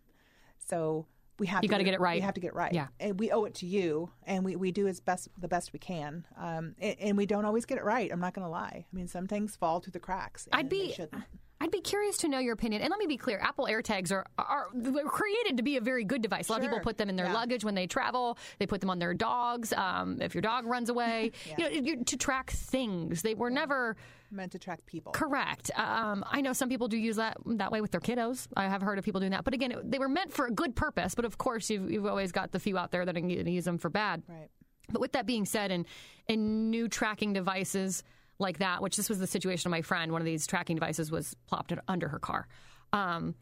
So 0.59 1.07
we 1.39 1.47
have 1.49 1.63
You 1.63 1.69
to 1.69 1.71
gotta 1.71 1.85
get 1.85 1.95
it 1.95 2.01
right. 2.01 2.17
We 2.17 2.23
have 2.23 2.35
to 2.35 2.41
get 2.41 2.49
it 2.49 2.55
right. 2.55 2.73
Yeah. 2.73 2.89
and 2.99 3.19
we 3.21 3.31
owe 3.31 3.45
it 3.45 3.55
to 3.57 3.67
you, 3.67 4.11
and 4.25 4.45
we, 4.45 4.57
we 4.57 4.73
do 4.73 4.87
as 4.89 5.01
best 5.01 5.29
the 5.39 5.49
best 5.49 5.73
we 5.73 5.79
can. 5.79 6.27
Um, 6.37 6.75
and, 6.79 6.97
and 6.99 7.17
we 7.17 7.27
don't 7.27 7.45
always 7.45 7.67
get 7.67 7.79
it 7.79 7.85
right. 7.85 8.11
I'm 8.11 8.21
not 8.21 8.35
going 8.35 8.45
to 8.47 8.51
lie. 8.51 8.87
I 8.91 8.97
mean, 8.97 9.07
some 9.07 9.27
things 9.27 9.55
fall 9.55 9.81
through 9.81 9.93
the 9.93 10.01
cracks. 10.01 10.49
I'd 10.53 10.69
be 10.69 10.93
shouldn't. 10.93 11.25
I'd 11.61 11.71
be 11.71 11.81
curious 11.81 12.19
to 12.19 12.29
know 12.29 12.39
your 12.39 12.53
opinion. 12.53 12.83
And 12.83 12.91
let 12.91 12.99
me 12.99 13.07
be 13.07 13.17
clear: 13.17 13.39
Apple 13.41 13.67
AirTags 13.67 14.13
are 14.13 14.27
are 14.39 14.67
they're 14.75 15.05
created 15.05 15.57
to 15.57 15.63
be 15.63 15.77
a 15.79 15.81
very 15.81 16.05
good 16.05 16.21
device. 16.21 16.49
A 16.49 16.53
lot 16.53 16.61
of 16.61 16.67
people 16.67 16.81
put 16.81 16.99
them 16.99 17.09
in 17.09 17.17
their 17.17 17.27
Yeah. 17.27 17.33
luggage 17.35 17.65
when 17.65 17.75
they 17.75 17.87
travel. 17.87 18.37
They 18.59 18.67
put 18.67 18.81
them 18.83 18.91
on 18.91 18.99
their 18.99 19.15
dogs. 19.15 19.73
Um, 19.73 20.21
if 20.21 20.35
your 20.35 20.43
dog 20.43 20.67
runs 20.67 20.89
away, 20.95 21.33
you 21.57 21.81
know, 21.97 22.03
to 22.05 22.17
track 22.17 22.51
things. 22.51 23.23
They 23.23 23.35
were 23.35 23.51
never 23.51 23.97
meant 24.31 24.53
to 24.53 24.59
track 24.59 24.85
people. 24.87 25.13
correct. 25.13 25.71
Um, 25.77 26.25
I 26.31 26.41
know 26.41 26.53
some 26.53 26.69
people 26.69 26.89
do 26.89 26.99
use 26.99 27.17
that 27.17 27.37
that 27.47 27.73
way 27.73 27.81
with 27.81 27.91
their 27.91 28.01
kiddos. 28.01 28.49
I 28.57 28.65
have 28.69 28.83
heard 28.83 28.99
of 28.99 29.05
people 29.05 29.21
doing 29.21 29.33
that. 29.33 29.45
But 29.45 29.55
again, 29.55 29.73
it- 29.73 29.91
they 29.91 29.99
were 29.99 30.09
meant 30.11 30.33
for 30.33 30.47
a 30.47 30.51
good 30.51 30.77
purpose. 30.77 31.15
But 31.15 31.25
of 31.25 31.39
course, 31.39 31.71
you've, 31.71 31.91
you've 31.91 32.07
always 32.07 32.33
got 32.33 32.53
the 32.53 32.59
few 32.59 32.77
out 32.77 32.91
there 32.91 33.05
that 33.07 33.17
are 33.17 33.21
going 33.21 33.29
to 33.45 33.51
use 33.51 33.65
them 33.65 33.79
for 33.79 33.89
bad. 33.89 34.23
Right. 34.29 34.49
But 34.91 35.01
with 35.01 35.13
that 35.13 35.27
being 35.27 35.47
said, 35.47 35.71
and 35.73 35.87
and 36.29 36.71
new 36.71 36.87
tracking 36.89 37.33
devices 37.33 38.03
like 38.39 38.59
that, 38.59 38.83
which 38.83 38.97
this 38.97 39.09
was 39.09 39.19
the 39.19 39.27
situation 39.27 39.69
of 39.69 39.71
my 39.71 39.83
friend, 39.83 40.13
one 40.13 40.21
of 40.21 40.27
these 40.27 40.47
tracking 40.47 40.77
devices 40.77 41.11
was 41.11 41.35
plopped 41.47 41.73
under 41.89 42.09
her 42.09 42.19
car, 42.19 42.47
um, 42.93 43.35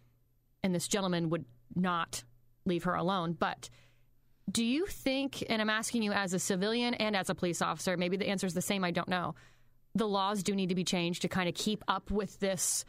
and 0.63 0.75
this 0.75 0.89
gentleman 0.89 1.31
would 1.31 1.45
not 1.75 2.25
leave 2.65 2.85
her 2.85 2.95
alone. 2.95 3.33
But 3.33 3.71
do 4.51 4.65
you 4.65 4.87
think? 4.87 5.45
And 5.49 5.61
I'm 5.61 5.71
asking 5.71 6.03
you 6.03 6.13
as 6.13 6.33
a 6.33 6.39
civilian 6.39 6.95
and 6.95 7.17
as 7.17 7.31
a 7.31 7.35
police 7.35 7.61
officer. 7.61 7.97
Maybe 7.97 8.17
the 8.17 8.29
answer 8.29 8.47
is 8.47 8.55
the 8.55 8.63
same. 8.63 8.85
I 8.85 8.91
don't 8.91 9.09
know. 9.09 9.35
The 9.95 10.09
laws 10.09 10.43
do 10.43 10.55
need 10.55 10.69
to 10.71 10.75
be 10.75 10.85
changed 10.85 11.23
to 11.23 11.29
kind 11.29 11.49
of 11.49 11.55
keep 11.55 11.83
up 11.89 12.11
with 12.11 12.39
this. 12.41 12.85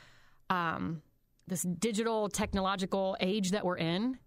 Um, 0.49 1.01
this 1.47 1.63
digital 1.63 2.29
technological 2.29 3.15
age 3.19 3.51
that 3.51 3.65
we're 3.65 3.77
in. 3.77 4.17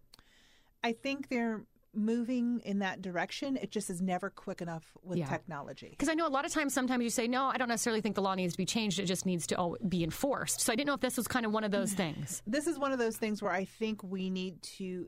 I 0.83 0.93
think 0.93 1.29
they're 1.29 1.65
moving 1.95 2.61
in 2.65 2.79
that 2.81 3.01
direction. 3.03 3.57
It 3.57 3.71
just 3.71 3.89
is 3.91 4.01
never 4.01 4.31
quick 4.31 4.61
enough 4.61 4.85
with 5.03 5.19
Yeah. 5.19 5.27
technology. 5.27 5.89
Because 5.91 6.09
I 6.09 6.15
know 6.15 6.27
a 6.27 6.29
lot 6.29 6.45
of 6.45 6.53
times, 6.53 6.75
sometimes 6.75 7.03
you 7.03 7.11
say, 7.11 7.27
no, 7.27 7.47
I 7.47 7.57
don't 7.57 7.69
necessarily 7.69 8.01
think 8.01 8.15
the 8.15 8.23
law 8.23 8.35
needs 8.35 8.53
to 8.53 8.59
be 8.59 8.67
changed. 8.67 8.99
It 8.99 9.07
just 9.07 9.25
needs 9.27 9.47
to 9.49 9.77
be 9.89 10.05
enforced. 10.05 10.61
So 10.61 10.73
I 10.73 10.77
didn't 10.77 10.87
know 10.89 10.95
if 10.95 11.01
this 11.01 11.17
was 11.17 11.27
kind 11.27 11.47
of 11.47 11.53
one 11.53 11.65
of 11.65 11.71
those 11.71 11.93
things. 12.03 12.43
This 12.47 12.67
is 12.67 12.79
one 12.79 12.93
of 12.93 12.99
those 12.99 13.17
things 13.17 13.43
where 13.43 13.53
I 13.53 13.65
think 13.65 14.03
we 14.03 14.31
need 14.31 14.63
to. 14.79 15.07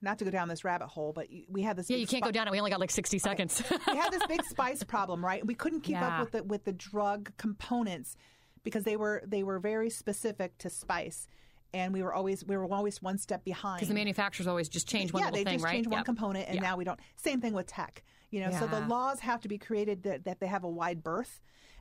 not 0.00 0.18
to 0.18 0.24
go 0.24 0.30
down 0.30 0.48
this 0.48 0.64
rabbit 0.64 0.86
hole, 0.86 1.12
but 1.12 1.26
we 1.48 1.62
had 1.62 1.76
this. 1.76 1.90
Yeah, 1.90 1.96
big 1.96 2.00
you 2.02 2.06
can't 2.06 2.22
spi- 2.24 2.28
go 2.28 2.32
down 2.32 2.46
it. 2.46 2.52
We 2.52 2.58
only 2.58 2.70
got 2.70 2.78
like 2.80 2.90
60 2.92 3.18
seconds. 3.18 3.62
we 3.88 3.96
had 3.96 4.12
this 4.12 4.24
big 4.26 4.44
spice 4.44 4.82
problem, 4.94 5.24
right? 5.24 5.44
We 5.44 5.54
couldn't 5.54 5.80
keep 5.80 5.94
Yeah. 5.94 6.08
up 6.08 6.20
with 6.20 6.32
the 6.32 6.42
with 6.44 6.64
the 6.64 6.72
drug 6.72 7.32
components 7.36 8.14
because 8.62 8.84
they 8.84 8.96
were 8.96 9.22
they 9.26 9.42
were 9.42 9.58
very 9.58 9.90
specific 9.90 10.56
to 10.58 10.70
spice, 10.70 11.26
and 11.74 11.92
we 11.92 12.02
were 12.02 12.12
always 12.12 12.44
we 12.44 12.56
were 12.56 12.66
always 12.72 13.02
one 13.02 13.18
step 13.18 13.44
behind. 13.44 13.76
Because 13.78 13.88
the 13.88 13.94
manufacturers 13.94 14.46
always 14.46 14.68
just 14.68 14.88
change 14.88 15.12
one 15.12 15.20
yeah, 15.20 15.26
little 15.26 15.38
they 15.38 15.44
thing, 15.44 15.54
just 15.54 15.64
right? 15.64 15.72
change 15.72 15.86
one 15.86 15.98
Yep. 15.98 16.04
component, 16.06 16.48
and 16.48 16.56
Yeah. 16.56 16.62
now 16.62 16.76
we 16.76 16.84
don't. 16.84 16.98
Same 17.16 17.40
thing 17.40 17.52
with 17.52 17.66
tech. 17.66 18.02
You 18.30 18.40
know, 18.40 18.50
so 18.50 18.66
the 18.66 18.80
laws 18.80 19.20
have 19.20 19.40
to 19.42 19.48
be 19.48 19.56
created 19.56 20.02
that, 20.02 20.24
that 20.24 20.38
they 20.40 20.46
have 20.46 20.62
a 20.64 20.68
wide 20.68 21.02
berth, 21.02 21.40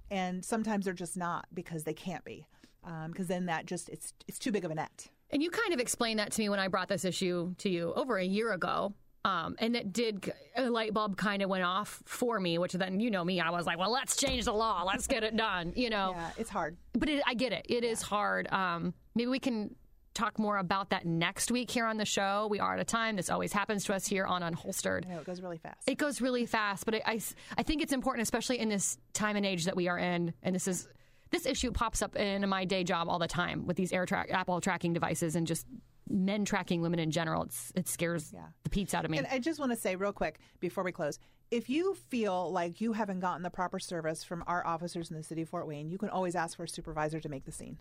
and 0.10 0.46
sometimes 0.46 0.86
they're 0.86 0.94
just 0.94 1.18
not 1.18 1.46
because 1.54 1.84
they 1.84 1.94
can't 1.94 2.24
be, 2.24 2.48
um, 2.86 3.12
because 3.12 3.28
then 3.28 3.48
that 3.48 3.66
just 3.66 3.90
it's 3.90 4.14
it's 4.28 4.40
too 4.40 4.52
big 4.52 4.64
of 4.64 4.72
a 4.72 4.76
net. 4.76 5.08
And 5.30 5.44
you 5.44 5.50
kind 5.50 5.74
of 5.74 5.80
explained 5.82 6.20
that 6.20 6.32
to 6.34 6.42
me 6.42 6.48
when 6.48 6.60
I 6.60 6.70
brought 6.70 6.88
this 6.88 7.04
issue 7.04 7.54
to 7.58 7.70
you 7.70 7.94
over 7.96 8.18
a 8.18 8.24
year 8.26 8.54
ago. 8.54 8.94
Um, 9.28 9.56
and 9.60 9.76
it 9.76 9.92
did, 9.92 10.32
a 10.56 10.70
light 10.70 10.94
bulb 10.94 11.18
kind 11.18 11.42
of 11.42 11.50
went 11.50 11.66
off 11.66 12.02
for 12.06 12.40
me, 12.40 12.58
which 12.58 12.72
then, 12.72 13.02
you 13.02 13.12
know 13.12 13.26
me, 13.26 13.42
I 13.42 13.50
was 13.50 13.66
like, 13.66 13.78
well, 13.78 13.92
let's 13.92 14.16
change 14.16 14.46
the 14.46 14.54
law. 14.54 14.84
Let's 14.84 15.06
get 15.06 15.22
it 15.24 15.36
done, 15.36 15.74
you 15.76 15.90
know. 15.90 16.14
Yeah, 16.16 16.30
it's 16.38 16.50
hard. 16.50 16.78
But 16.94 17.10
it, 17.10 17.22
I 17.28 17.34
get 17.34 17.52
it. 17.52 17.66
It 17.68 17.84
is 17.84 18.02
hard. 18.02 18.50
Um, 18.54 18.94
maybe 19.16 19.30
we 19.30 19.40
can 19.40 19.76
talk 20.14 20.40
more 20.40 20.60
about 20.60 20.92
that 20.92 21.06
next 21.06 21.52
week 21.52 21.70
here 21.70 21.86
on 21.86 21.98
the 21.98 22.06
show. 22.06 22.48
We 22.50 22.62
are 22.62 22.76
at 22.76 22.80
a 22.80 22.86
time. 22.86 23.18
This 23.18 23.30
always 23.30 23.52
happens 23.52 23.84
to 23.86 23.94
us 23.94 24.08
here 24.08 24.26
on 24.26 24.42
Unholstered. 24.44 25.06
I 25.06 25.16
know 25.16 25.20
it 25.20 25.26
goes 25.26 25.42
really 25.42 25.58
fast. 25.58 25.90
It 25.90 25.98
goes 25.98 26.22
really 26.22 26.46
fast, 26.46 26.86
but 26.86 26.96
I, 26.96 27.02
I, 27.06 27.22
I 27.58 27.64
think 27.64 27.82
it's 27.82 27.92
important, 27.92 28.24
especially 28.24 28.60
in 28.60 28.70
this 28.70 28.98
time 29.12 29.36
and 29.36 29.46
age 29.46 29.66
that 29.66 29.76
we 29.76 29.90
are 29.90 30.00
in. 30.00 30.34
And 30.42 30.56
this 30.56 30.70
is 30.70 30.88
this 31.32 31.46
issue 31.46 31.72
pops 31.72 32.02
up 32.02 32.16
in 32.16 32.48
my 32.48 32.64
day 32.64 32.86
job 32.86 33.10
all 33.10 33.20
the 33.20 33.28
time 33.28 33.68
with 33.68 33.76
these 33.76 33.92
air 33.92 34.06
track, 34.06 34.30
Apple 34.32 34.62
tracking 34.62 34.94
devices 34.94 35.36
and 35.36 35.46
just 35.46 35.68
men 36.10 36.46
tracking 36.46 36.82
women 36.82 37.00
in 37.00 37.12
general. 37.12 37.44
It's 37.44 37.72
it 37.76 37.88
scares 37.88 38.32
Yeah. 38.34 38.48
the 38.64 38.70
Pete's 38.70 38.94
out 38.94 39.06
of 39.06 39.12
me. 39.12 39.18
And 39.18 39.28
I 39.28 39.40
just 39.40 39.60
want 39.60 39.72
to 39.72 39.78
say 39.78 39.96
real 39.96 40.14
quick 40.14 40.40
before 40.60 40.84
we 40.84 40.92
close, 40.92 41.20
if 41.52 41.70
you 41.70 41.94
feel 42.10 42.52
like 42.52 42.82
you 42.82 42.94
haven't 42.94 43.20
gotten 43.20 43.42
the 43.44 43.50
proper 43.50 43.80
service 43.80 44.24
from 44.24 44.44
our 44.48 44.66
officers 44.66 45.10
in 45.10 45.18
the 45.18 45.24
city 45.24 45.42
of 45.44 45.50
Fort 45.50 45.68
Wayne, 45.68 45.90
you 45.90 45.98
can 45.98 46.10
always 46.10 46.36
ask 46.36 46.58
for 46.58 46.64
a 46.64 46.70
supervisor 46.70 47.20
to 47.20 47.30
make 47.30 47.46
the 47.46 47.52
scene. 47.52 47.78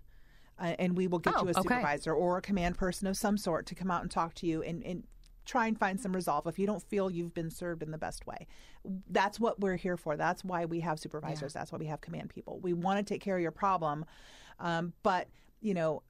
Uh, 0.59 0.75
and 0.79 0.97
we 0.97 1.07
will 1.07 1.19
get 1.19 1.35
Oh, 1.37 1.43
you 1.43 1.49
a 1.49 1.51
okay. 1.51 1.61
supervisor 1.63 2.15
or 2.15 2.39
a 2.39 2.43
command 2.43 2.79
person 2.79 3.07
of 3.07 3.17
some 3.17 3.37
sort 3.37 3.67
to 3.67 3.75
come 3.75 3.91
out 3.91 4.03
and 4.03 4.11
talk 4.11 4.35
to 4.37 4.47
you 4.47 4.63
and, 4.63 4.83
and 4.85 5.05
try 5.45 5.67
and 5.67 5.79
find 5.79 6.01
some 6.01 6.13
resolve 6.15 6.47
if 6.47 6.59
you 6.59 6.67
don't 6.67 6.83
feel 6.83 7.11
you've 7.11 7.35
been 7.35 7.51
served 7.51 7.83
in 7.83 7.91
the 7.91 7.99
best 7.99 8.27
way. 8.27 8.47
That's 9.11 9.39
what 9.39 9.61
we're 9.61 9.77
here 9.77 9.97
for. 9.97 10.17
That's 10.17 10.43
why 10.45 10.65
we 10.65 10.81
have 10.81 10.99
supervisors. 10.99 11.53
That's 11.53 11.71
why 11.73 11.79
we 11.79 11.87
have 11.87 12.01
command 12.01 12.31
people. 12.31 12.59
We 12.61 12.73
want 12.73 12.99
to 12.99 13.15
take 13.15 13.21
care 13.21 13.37
of 13.37 13.43
your 13.43 13.51
problem. 13.53 14.07
Um, 14.59 14.93
but, 15.03 15.29
you 15.61 15.75
know, 15.75 16.03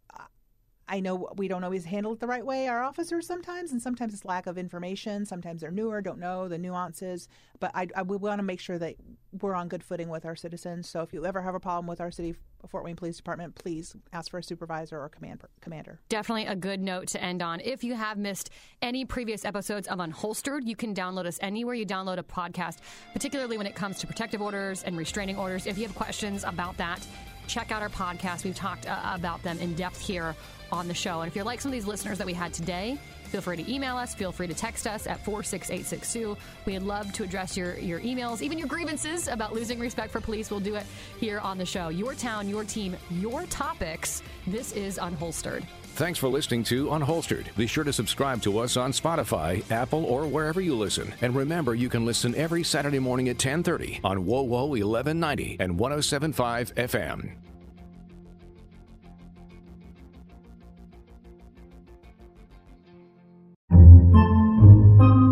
I 0.89 1.01
know 1.01 1.29
we 1.37 1.49
don't 1.49 1.65
always 1.65 1.85
handle 1.85 2.13
it 2.13 2.21
the 2.21 2.27
right 2.27 2.45
way, 2.45 2.69
our 2.69 2.83
officers 2.83 3.27
sometimes, 3.27 3.73
and 3.73 3.83
sometimes 3.83 4.15
it's 4.15 4.25
lack 4.25 4.47
of 4.47 4.57
information. 4.57 5.27
Sometimes 5.27 5.61
they're 5.63 5.71
newer, 5.71 6.01
don't 6.01 6.19
know 6.19 6.49
the 6.49 6.59
nuances. 6.59 7.29
But 7.59 7.73
I, 7.75 7.89
I 7.97 8.03
we 8.03 8.17
want 8.17 8.39
to 8.39 8.45
make 8.45 8.61
sure 8.61 8.79
that 8.79 8.97
we're 9.41 9.55
on 9.55 9.69
good 9.69 9.83
footing 9.83 10.09
with 10.09 10.25
our 10.25 10.37
citizens. 10.37 10.89
So 10.89 11.01
if 11.01 11.13
you 11.13 11.27
ever 11.27 11.43
have 11.43 11.55
a 11.55 11.61
problem 11.61 11.87
with 11.87 12.01
our 12.01 12.11
city 12.11 12.37
Fort 12.69 12.85
Wayne 12.85 12.97
Police 12.97 13.17
Department, 13.17 13.55
please 13.55 13.95
ask 14.13 14.31
for 14.31 14.39
a 14.39 14.43
supervisor 14.43 15.01
or 15.01 15.09
command 15.09 15.43
commander. 15.61 16.01
Definitely 16.09 16.47
a 16.47 16.57
good 16.57 16.81
note 16.81 17.09
to 17.09 17.23
end 17.23 17.43
on. 17.43 17.61
If 17.61 17.85
you 17.85 17.95
have 17.95 18.19
missed 18.19 18.51
any 18.83 19.05
previous 19.05 19.45
episodes 19.45 19.87
of 19.89 19.99
Unholstered, 19.99 20.67
you 20.67 20.77
can 20.77 20.95
download 20.95 21.27
us 21.27 21.39
anywhere 21.41 21.75
you 21.75 21.87
download 21.87 22.19
a 22.19 22.23
podcast, 22.23 22.79
particularly 23.13 23.57
when 23.59 23.67
it 23.67 23.75
comes 23.75 23.99
to 24.01 24.07
protective 24.07 24.43
orders 24.43 24.83
and 24.83 24.97
restraining 24.97 25.37
orders. 25.37 25.67
If 25.67 25.79
you 25.79 25.87
have 25.87 25.95
questions 25.95 26.45
about 26.45 26.77
that, 26.79 27.07
check 27.47 27.71
out 27.73 27.83
our 27.83 27.89
podcast. 27.89 28.45
We've 28.45 28.55
talked 28.55 28.87
uh, 28.87 28.99
about 29.15 29.43
them 29.43 29.59
in 29.59 29.75
depth 29.75 30.01
here 30.01 30.35
on 30.73 30.89
the 30.89 30.95
show. 30.95 31.21
And 31.21 31.29
if 31.29 31.37
you're 31.37 31.45
like 31.45 31.61
some 31.61 31.71
of 31.71 31.73
these 31.73 31.87
listeners 31.87 32.19
that 32.19 32.27
we 32.27 32.33
had 32.33 32.53
today, 32.53 32.99
feel 33.25 33.41
free 33.41 33.57
to 33.57 33.73
email 33.73 33.97
us. 33.97 34.15
Feel 34.15 34.33
free 34.33 34.47
to 34.47 34.55
text 34.55 34.87
us 34.87 35.07
at 35.07 35.25
46862. 35.25 36.37
We'd 36.65 36.81
love 36.81 37.13
to 37.15 37.23
address 37.25 37.57
your, 37.57 37.79
your 37.79 38.01
emails, 38.01 38.43
even 38.43 38.59
your 38.59 38.69
grievances 38.69 39.29
about 39.29 39.53
losing 39.53 39.79
respect 39.79 40.13
for 40.13 40.21
police. 40.21 40.51
We'll 40.51 40.61
do 40.61 40.75
it 40.75 40.87
here 41.19 41.39
on 41.41 41.59
the 41.59 41.67
show. 41.67 41.89
Your 41.89 42.15
town, 42.15 42.49
your 42.49 42.65
team, 42.65 42.97
your 43.11 43.45
topics. 43.47 44.23
This 44.47 44.73
is 44.73 44.99
Unholstered. 44.99 45.65
Thanks 45.97 46.19
for 46.19 46.29
listening 46.29 46.63
to 46.65 46.89
Unholstered. 46.89 47.57
Be 47.57 47.67
sure 47.67 47.83
to 47.83 47.91
subscribe 47.93 48.43
to 48.43 48.59
us 48.59 48.77
on 48.77 48.93
Spotify, 48.93 49.69
Apple, 49.71 50.05
or 50.05 50.27
wherever 50.27 50.61
you 50.61 50.75
listen. 50.75 51.15
And 51.23 51.35
remember, 51.35 51.75
you 51.75 51.89
can 51.89 52.05
listen 52.05 52.35
every 52.35 52.63
Saturday 52.65 52.99
morning 52.99 53.31
at 53.31 53.39
10:30 53.39 54.01
on 54.05 54.27
WoWo 54.27 54.69
1190 54.77 55.57
and 55.59 55.79
1075 55.79 56.75
FM. 56.77 57.31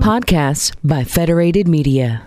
Podcasts 0.00 0.74
by 0.83 1.05
Federated 1.05 1.68
Media. 1.68 2.27